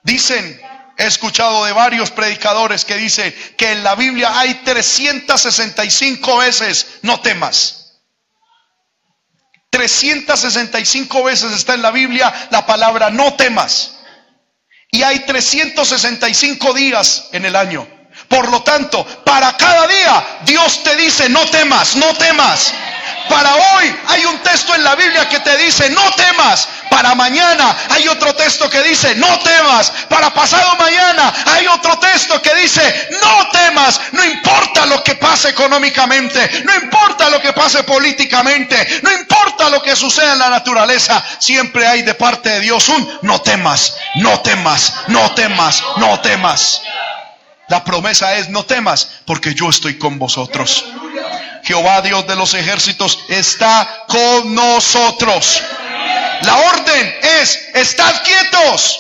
[0.03, 0.61] Dicen,
[0.97, 7.19] he escuchado de varios predicadores que dicen que en la Biblia hay 365 veces no
[7.21, 7.78] temas.
[9.69, 13.95] 365 veces está en la Biblia la palabra no temas.
[14.91, 17.87] Y hay 365 días en el año.
[18.27, 22.73] Por lo tanto, para cada día Dios te dice, no temas, no temas.
[23.29, 26.67] Para hoy hay un texto en la Biblia que te dice, no temas.
[26.89, 29.91] Para mañana hay otro texto que dice, no temas.
[30.09, 34.01] Para pasado mañana hay otro texto que dice, no temas.
[34.11, 39.81] No importa lo que pase económicamente, no importa lo que pase políticamente, no importa lo
[39.81, 41.23] que suceda en la naturaleza.
[41.37, 46.81] Siempre hay de parte de Dios un, no temas, no temas, no temas, no temas.
[47.69, 50.85] La promesa es, no temas, porque yo estoy con vosotros.
[51.63, 55.61] Jehová Dios de los ejércitos está con nosotros.
[56.41, 58.99] La orden es, estad quietos.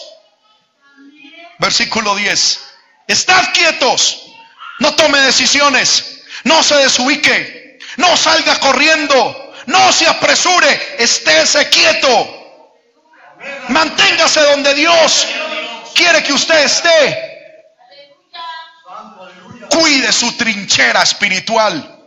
[1.57, 2.59] Versículo 10.
[3.07, 4.25] Estad quietos.
[4.79, 6.21] No tome decisiones.
[6.43, 7.79] No se desubique.
[7.97, 9.53] No salga corriendo.
[9.65, 10.95] No se apresure.
[10.99, 12.35] Estése quieto.
[13.69, 15.27] Manténgase donde Dios
[15.95, 17.25] quiere que usted esté.
[19.69, 21.98] Cuide su trinchera espiritual.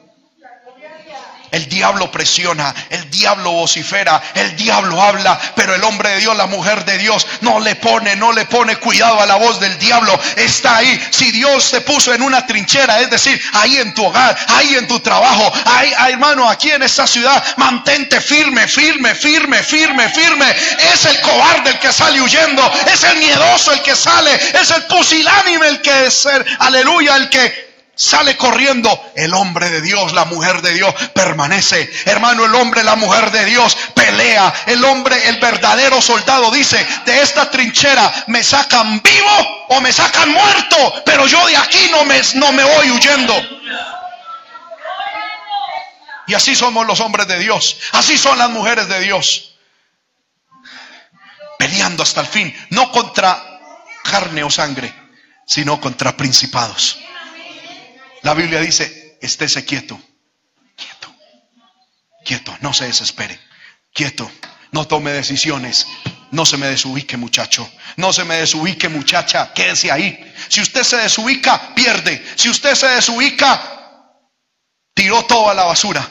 [1.52, 6.46] El diablo presiona, el diablo vocifera, el diablo habla, pero el hombre de Dios, la
[6.46, 10.18] mujer de Dios, no le pone, no le pone cuidado a la voz del diablo.
[10.36, 11.08] Está ahí.
[11.10, 14.88] Si Dios te puso en una trinchera, es decir, ahí en tu hogar, ahí en
[14.88, 20.50] tu trabajo, ahí, hermano, aquí en esta ciudad, mantente firme, firme, firme, firme, firme.
[20.94, 24.84] Es el cobarde el que sale huyendo, es el miedoso el que sale, es el
[24.84, 26.26] pusilánime el que es,
[26.58, 31.90] aleluya, el que Sale corriendo el hombre de Dios, la mujer de Dios permanece.
[32.06, 34.52] Hermano, el hombre, la mujer de Dios pelea.
[34.66, 40.30] El hombre, el verdadero soldado dice, de esta trinchera me sacan vivo o me sacan
[40.30, 43.34] muerto, pero yo de aquí no me, no me voy huyendo.
[46.28, 49.54] Y así somos los hombres de Dios, así son las mujeres de Dios.
[51.58, 53.60] Peleando hasta el fin, no contra
[54.02, 54.92] carne o sangre,
[55.46, 56.98] sino contra principados
[58.22, 60.00] la Biblia dice, estése quieto,
[60.76, 61.14] quieto,
[62.24, 63.40] quieto, no se desespere,
[63.92, 64.30] quieto,
[64.72, 65.86] no tome decisiones,
[66.30, 70.34] no se me desubique muchacho, no se me desubique muchacha, quédese ahí.
[70.48, 72.24] Si usted se desubica, pierde.
[72.36, 73.60] Si usted se desubica,
[74.94, 76.08] tiró todo a la basura.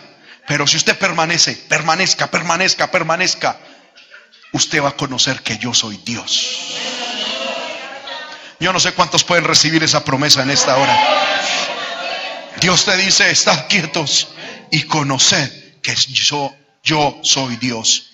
[0.47, 3.57] Pero si usted permanece, permanezca, permanezca, permanezca,
[4.51, 6.75] usted va a conocer que yo soy Dios.
[8.59, 10.95] Yo no sé cuántos pueden recibir esa promesa en esta hora.
[12.59, 14.29] Dios te dice, estad quietos
[14.69, 18.11] y conoced que yo, yo soy Dios.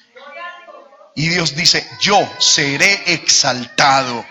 [1.15, 4.23] Y Dios dice, yo seré exaltado.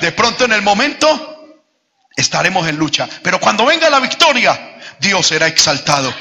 [0.00, 1.60] De pronto en el momento
[2.16, 6.12] estaremos en lucha, pero cuando venga la victoria, Dios será exaltado.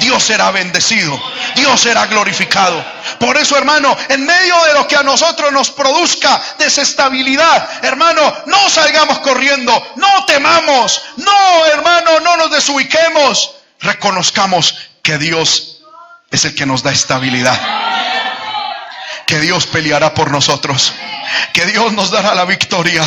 [0.00, 1.20] Dios será bendecido,
[1.54, 2.84] Dios será glorificado.
[3.18, 8.68] Por eso, hermano, en medio de lo que a nosotros nos produzca desestabilidad, hermano, no
[8.68, 13.54] salgamos corriendo, no temamos, no, hermano, no nos desubiquemos.
[13.80, 15.82] Reconozcamos que Dios
[16.30, 18.07] es el que nos da estabilidad.
[19.28, 20.92] Que Dios peleará por nosotros.
[21.52, 23.02] Que Dios nos dará la victoria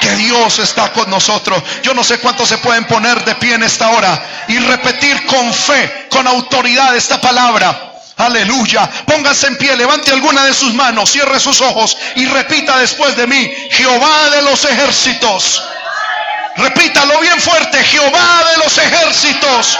[0.00, 1.62] que Dios está con nosotros.
[1.82, 5.52] Yo no sé cuántos se pueden poner de pie en esta hora y repetir con
[5.54, 7.94] fe, con autoridad esta palabra.
[8.18, 8.88] Aleluya.
[9.06, 13.26] Póngase en pie, levante alguna de sus manos, cierre sus ojos y repita después de
[13.26, 15.62] mí, Jehová de los ejércitos.
[16.56, 19.78] Repítalo bien fuerte, Jehová de los ejércitos.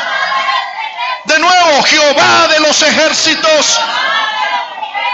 [1.24, 3.78] De nuevo, Jehová de los ejércitos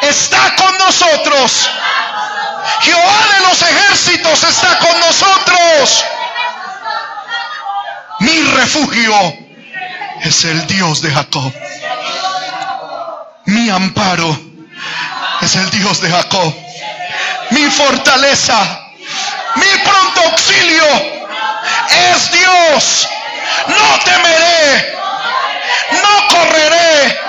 [0.03, 1.71] está con nosotros
[2.81, 6.05] Jehová de los ejércitos está con nosotros.
[8.21, 9.15] Mi refugio
[10.23, 11.53] es el Dios de Jacob.
[13.47, 14.39] Mi amparo
[15.43, 16.55] es el Dios de Jacob.
[17.51, 18.57] Mi fortaleza,
[19.57, 20.87] mi pronto auxilio
[22.15, 23.09] es Dios.
[23.67, 24.97] No temeré,
[26.03, 27.21] no correré,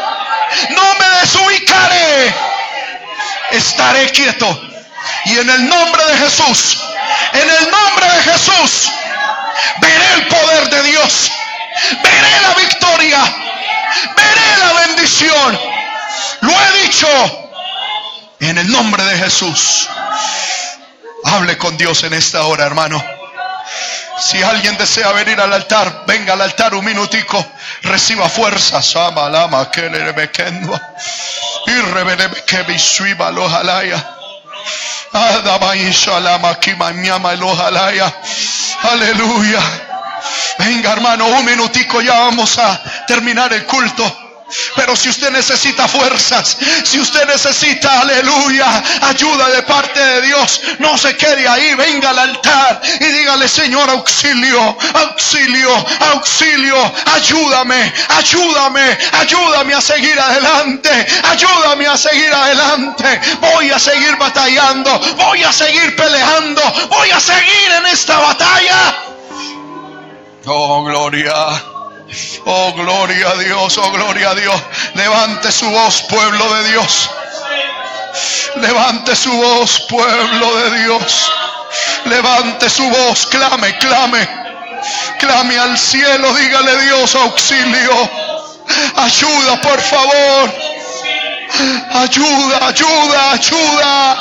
[0.69, 2.50] no me desubicaré.
[3.51, 4.61] Estaré quieto
[5.25, 6.79] y en el nombre de Jesús,
[7.33, 8.91] en el nombre de Jesús,
[9.79, 11.31] veré el poder de Dios.
[12.03, 13.19] Veré la victoria.
[14.15, 15.59] Veré la bendición.
[16.41, 17.07] Lo he dicho
[18.39, 19.87] En el nombre de Jesús.
[21.23, 23.20] Hable con Dios en esta hora, hermano.
[24.21, 27.43] Si alguien desea venir al altar, venga al altar un minutico.
[27.81, 28.81] Reciba fuerza.
[28.81, 30.13] Sama lama que le
[31.67, 33.97] Y revele que bisuiba lo jalaya.
[38.83, 39.59] Aleluya.
[40.59, 44.30] Venga hermano, un minutico ya vamos a terminar el culto.
[44.75, 50.97] Pero si usted necesita fuerzas, si usted necesita, aleluya, ayuda de parte de Dios, no
[50.97, 59.73] se quede ahí, venga al altar y dígale, Señor, auxilio, auxilio, auxilio, ayúdame, ayúdame, ayúdame
[59.73, 63.21] a seguir adelante, ayúdame a seguir adelante.
[63.39, 68.95] Voy a seguir batallando, voy a seguir peleando, voy a seguir en esta batalla.
[70.45, 71.70] Oh, gloria.
[72.45, 74.61] Oh, gloria a Dios, oh, gloria a Dios.
[74.95, 77.09] Levante su voz, pueblo de Dios.
[78.57, 81.31] Levante su voz, pueblo de Dios.
[82.05, 84.27] Levante su voz, clame, clame.
[85.19, 88.09] Clame al cielo, dígale Dios auxilio.
[88.97, 90.53] Ayuda, por favor.
[91.93, 94.17] Ayuda, ayuda, ayuda.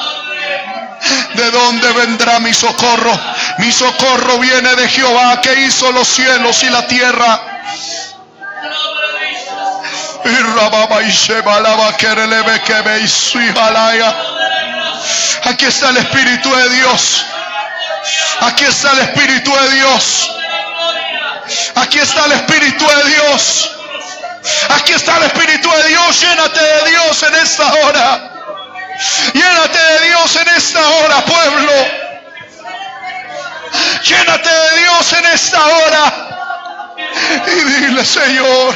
[1.35, 3.19] ¿De dónde vendrá mi socorro?
[3.59, 7.50] Mi socorro viene de Jehová que hizo los cielos y la tierra.
[15.45, 17.25] Aquí está el Espíritu de Dios.
[18.41, 20.31] Aquí está el Espíritu de Dios.
[21.77, 23.77] Aquí está el Espíritu de Dios.
[24.71, 26.21] Aquí está el Espíritu de Dios.
[26.21, 28.31] Llénate de Dios en esta hora.
[29.33, 31.73] Llénate de Dios en esta hora, pueblo.
[34.05, 36.31] Llénate de Dios en esta hora.
[37.47, 38.75] Y dile, Señor,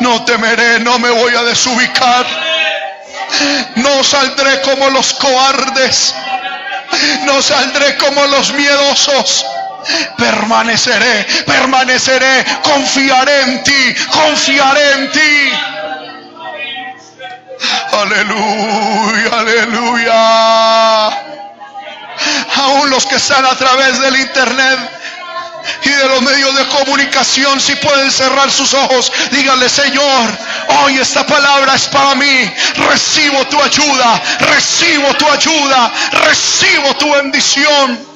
[0.00, 2.26] no temeré, no me voy a desubicar.
[3.76, 6.14] No saldré como los cobardes.
[7.24, 9.46] No saldré como los miedosos.
[10.16, 15.52] Permaneceré, permaneceré, confiaré en ti, confiaré en ti.
[17.92, 21.06] Aleluya, aleluya.
[22.56, 24.78] Aún los que están a través del internet
[25.82, 30.30] y de los medios de comunicación, si pueden cerrar sus ojos, díganle, Señor,
[30.82, 32.52] hoy esta palabra es para mí.
[32.90, 35.92] Recibo tu ayuda, recibo tu ayuda,
[36.26, 38.14] recibo tu bendición.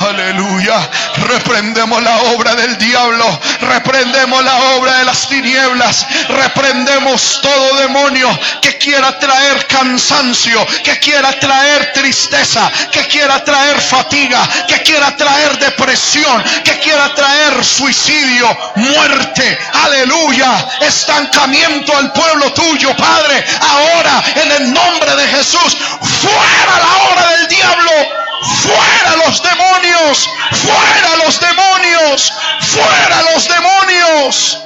[0.00, 0.88] Aleluya.
[1.28, 3.38] Reprendemos la obra del diablo.
[3.60, 6.06] Reprendemos la obra de las tinieblas.
[6.26, 8.26] Reprendemos todo demonio
[8.62, 15.58] que quiera traer cansancio, que quiera traer tristeza, que quiera traer fatiga, que quiera traer
[15.58, 19.58] depresión, que quiera traer suicidio, muerte.
[19.84, 20.66] Aleluya.
[20.80, 23.44] Estancamiento al pueblo tuyo, Padre.
[23.60, 25.76] Ahora, en el nombre de Jesús,
[26.22, 30.30] fuera la obra del diablo Fuera los demonios,
[30.64, 34.62] fuera los demonios, fuera los demonios.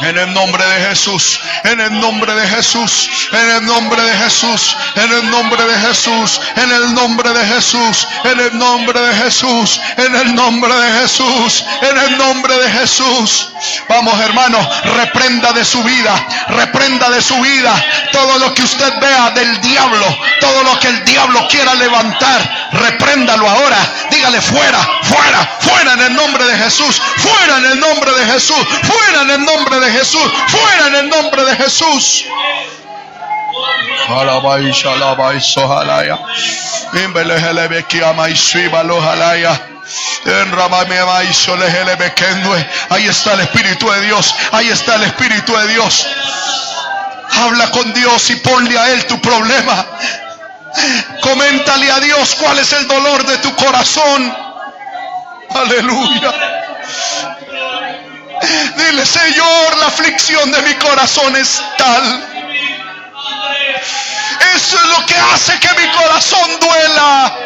[0.00, 4.76] En el nombre de Jesús, en el nombre de Jesús, en el nombre de Jesús,
[4.94, 9.80] en el nombre de Jesús, en el nombre de Jesús, en el nombre de Jesús,
[9.96, 13.48] en el nombre de Jesús, en el nombre de Jesús.
[13.88, 14.58] Vamos hermano,
[14.96, 16.14] reprenda de su vida,
[16.48, 17.74] reprenda de su vida
[18.12, 20.06] todo lo que usted vea del diablo,
[20.40, 23.78] todo lo que el diablo quiera levantar, repréndalo ahora.
[24.10, 28.66] Dígale fuera, fuera, fuera en el nombre de Jesús, fuera en el nombre de Jesús,
[28.82, 30.32] fuera en el nombre de Jesús.
[30.48, 32.24] Fuera en el nombre de Jesús.
[42.90, 44.34] Ahí está el Espíritu de Dios.
[44.52, 46.06] Ahí está el Espíritu de Dios.
[47.42, 49.86] Habla con Dios y ponle a Él tu problema.
[51.22, 54.34] Coméntale a Dios cuál es el dolor de tu corazón.
[55.50, 56.32] Aleluya.
[58.76, 62.24] Dile, Señor, la aflicción de mi corazón es tal.
[64.54, 67.36] Eso es lo que hace que mi corazón duela.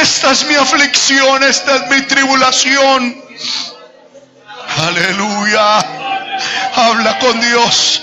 [0.00, 3.22] Esta es mi aflicción, esta es mi tribulación.
[4.86, 5.78] Aleluya.
[6.74, 8.02] Habla con Dios.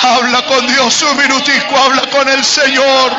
[0.00, 3.12] Habla con Dios un minutico, habla con el Señor.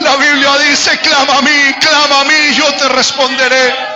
[0.00, 3.87] La Biblia dice, clama a mí, clama a mí, yo te responderé.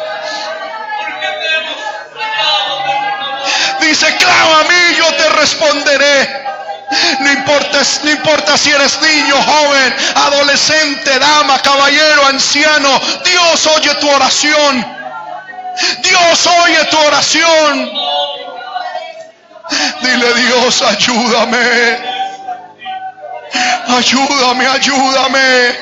[3.83, 6.43] Dice, clama a mí, yo te responderé.
[7.21, 7.31] No
[8.11, 13.01] importa, si eres niño, joven, adolescente, dama, caballero, anciano.
[13.25, 14.87] Dios oye tu oración.
[16.03, 17.91] Dios oye tu oración.
[20.03, 21.99] Dile Dios, ayúdame.
[23.89, 25.77] Ayúdame, ayúdame.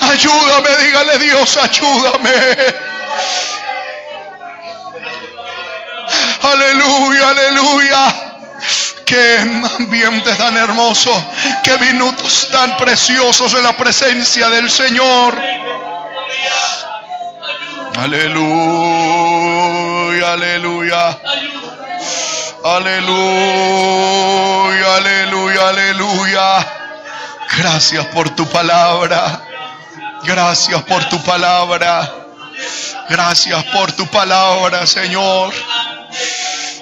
[0.00, 2.86] Ayúdame, dígale Dios, ayúdame.
[6.52, 8.14] Aleluya, aleluya.
[9.04, 9.38] Qué
[9.78, 11.12] ambiente tan hermoso.
[11.62, 15.36] Qué minutos tan preciosos en la presencia del Señor.
[17.98, 19.32] Aleluya,
[20.32, 21.18] aleluya.
[22.64, 23.76] Aleluya,
[24.96, 26.66] aleluya, aleluya.
[27.58, 29.40] Gracias por tu palabra.
[30.24, 32.12] Gracias por tu palabra.
[33.08, 35.54] Gracias por tu palabra, Señor.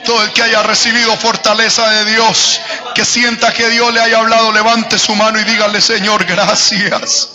[0.05, 2.61] Todo el que haya recibido fortaleza de Dios,
[2.95, 7.31] que sienta que Dios le haya hablado, levante su mano y dígale, Señor, gracias.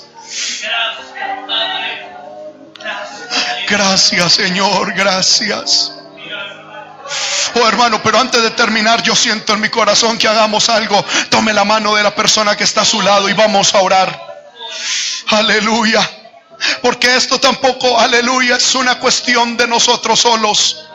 [3.68, 5.94] Gracias, Señor, gracias.
[7.56, 11.04] Oh hermano, pero antes de terminar, yo siento en mi corazón que hagamos algo.
[11.30, 14.30] Tome la mano de la persona que está a su lado y vamos a orar.
[15.28, 16.08] Aleluya.
[16.82, 20.86] Porque esto tampoco, aleluya, es una cuestión de nosotros solos.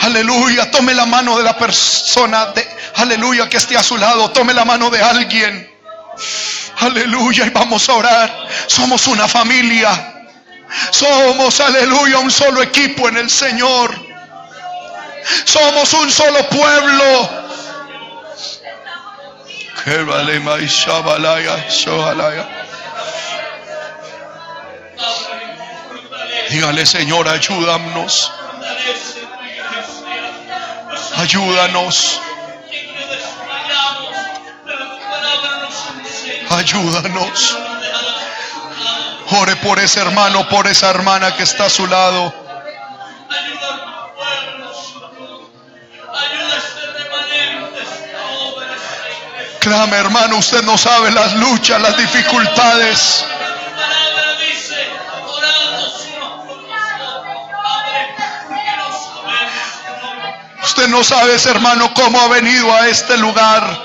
[0.00, 2.66] Aleluya, tome la mano de la persona de,
[2.96, 4.30] aleluya, que esté a su lado.
[4.30, 5.70] Tome la mano de alguien.
[6.80, 8.48] Aleluya, y vamos a orar.
[8.66, 10.24] Somos una familia.
[10.90, 13.94] Somos, aleluya, un solo equipo en el Señor.
[15.44, 17.30] Somos un solo pueblo.
[26.50, 28.30] Dígale, Señor, ayúdanos.
[31.16, 32.20] Ayúdanos.
[36.50, 37.58] Ayúdanos.
[39.30, 42.34] Ore por ese hermano, por esa hermana que está a su lado.
[49.60, 53.24] Clame, hermano, usted no sabe las luchas, las dificultades.
[60.64, 63.82] Usted no sabe, hermano, cómo ha venido a este lugar.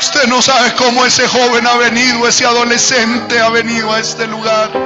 [0.00, 4.85] Usted no sabe cómo ese joven ha venido, ese adolescente ha venido a este lugar.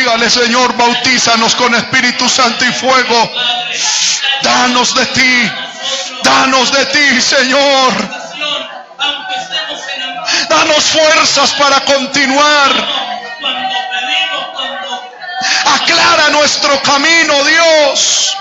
[0.00, 3.30] Dígale, Señor, bautízanos con Espíritu Santo y fuego.
[4.40, 5.52] Danos de ti.
[6.24, 7.92] Danos de ti, Señor.
[10.48, 12.72] Danos fuerzas para continuar.
[15.66, 18.38] Aclara nuestro camino, Dios.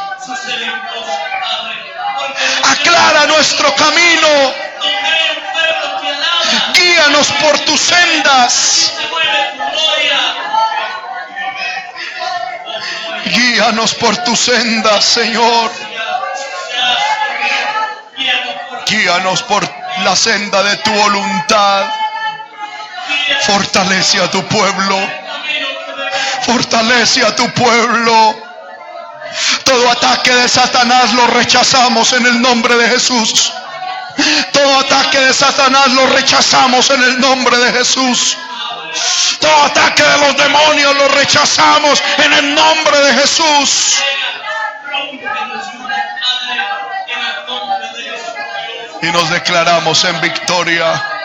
[2.64, 4.54] Aclara nuestro camino.
[6.74, 8.94] Guíanos por tus sendas.
[13.30, 15.72] Guíanos por tus sendas, Señor.
[18.88, 19.68] Guíanos por
[20.04, 21.86] la senda de tu voluntad.
[23.42, 24.98] Fortalece a tu pueblo.
[26.42, 28.36] Fortalece a tu pueblo.
[29.64, 33.54] Todo ataque de Satanás lo rechazamos en el nombre de Jesús.
[34.52, 38.38] Todo ataque de Satanás lo rechazamos en el nombre de Jesús.
[39.40, 44.02] Todo ataque de los demonios lo rechazamos en el nombre de Jesús.
[49.02, 51.19] Y nos declaramos en victoria.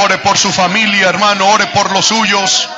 [0.00, 2.68] Ore por su familia, hermano, ore por los suyos.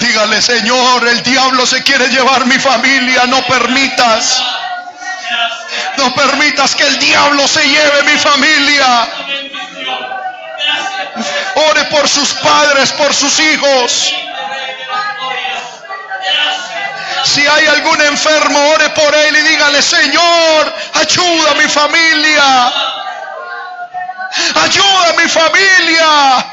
[0.00, 4.42] Dígale, Señor, el diablo se quiere llevar mi familia, no permitas.
[5.96, 9.08] No permitas que el diablo se lleve mi familia.
[11.54, 14.12] Ore por sus padres, por sus hijos.
[17.24, 22.72] Si hay algún enfermo, ore por él y dígale, Señor, ayuda a mi familia.
[24.54, 26.46] Ayuda a mi familia.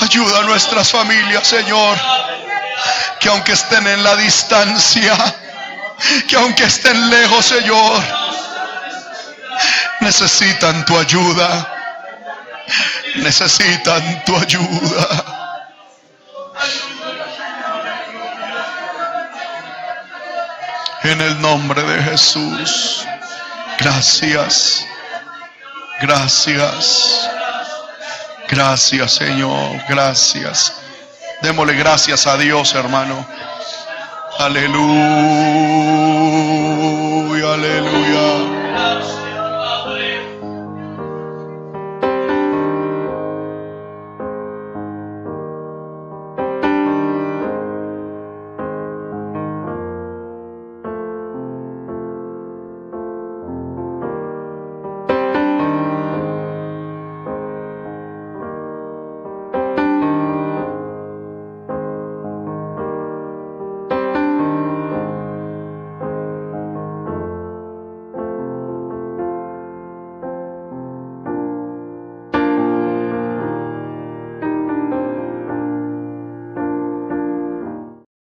[0.00, 1.98] Ayuda a nuestras familias, Señor.
[3.18, 5.16] Que aunque estén en la distancia,
[6.28, 8.02] que aunque estén lejos, Señor,
[10.00, 11.76] necesitan tu ayuda.
[13.16, 15.40] Necesitan tu ayuda.
[21.02, 23.06] En el nombre de Jesús.
[23.80, 24.86] Gracias.
[26.00, 27.30] Gracias.
[28.48, 29.80] Gracias, Señor.
[29.88, 30.74] Gracias.
[31.42, 33.26] Démosle gracias a Dios, hermano.
[34.38, 34.74] Aleluya,
[37.54, 39.29] aleluya.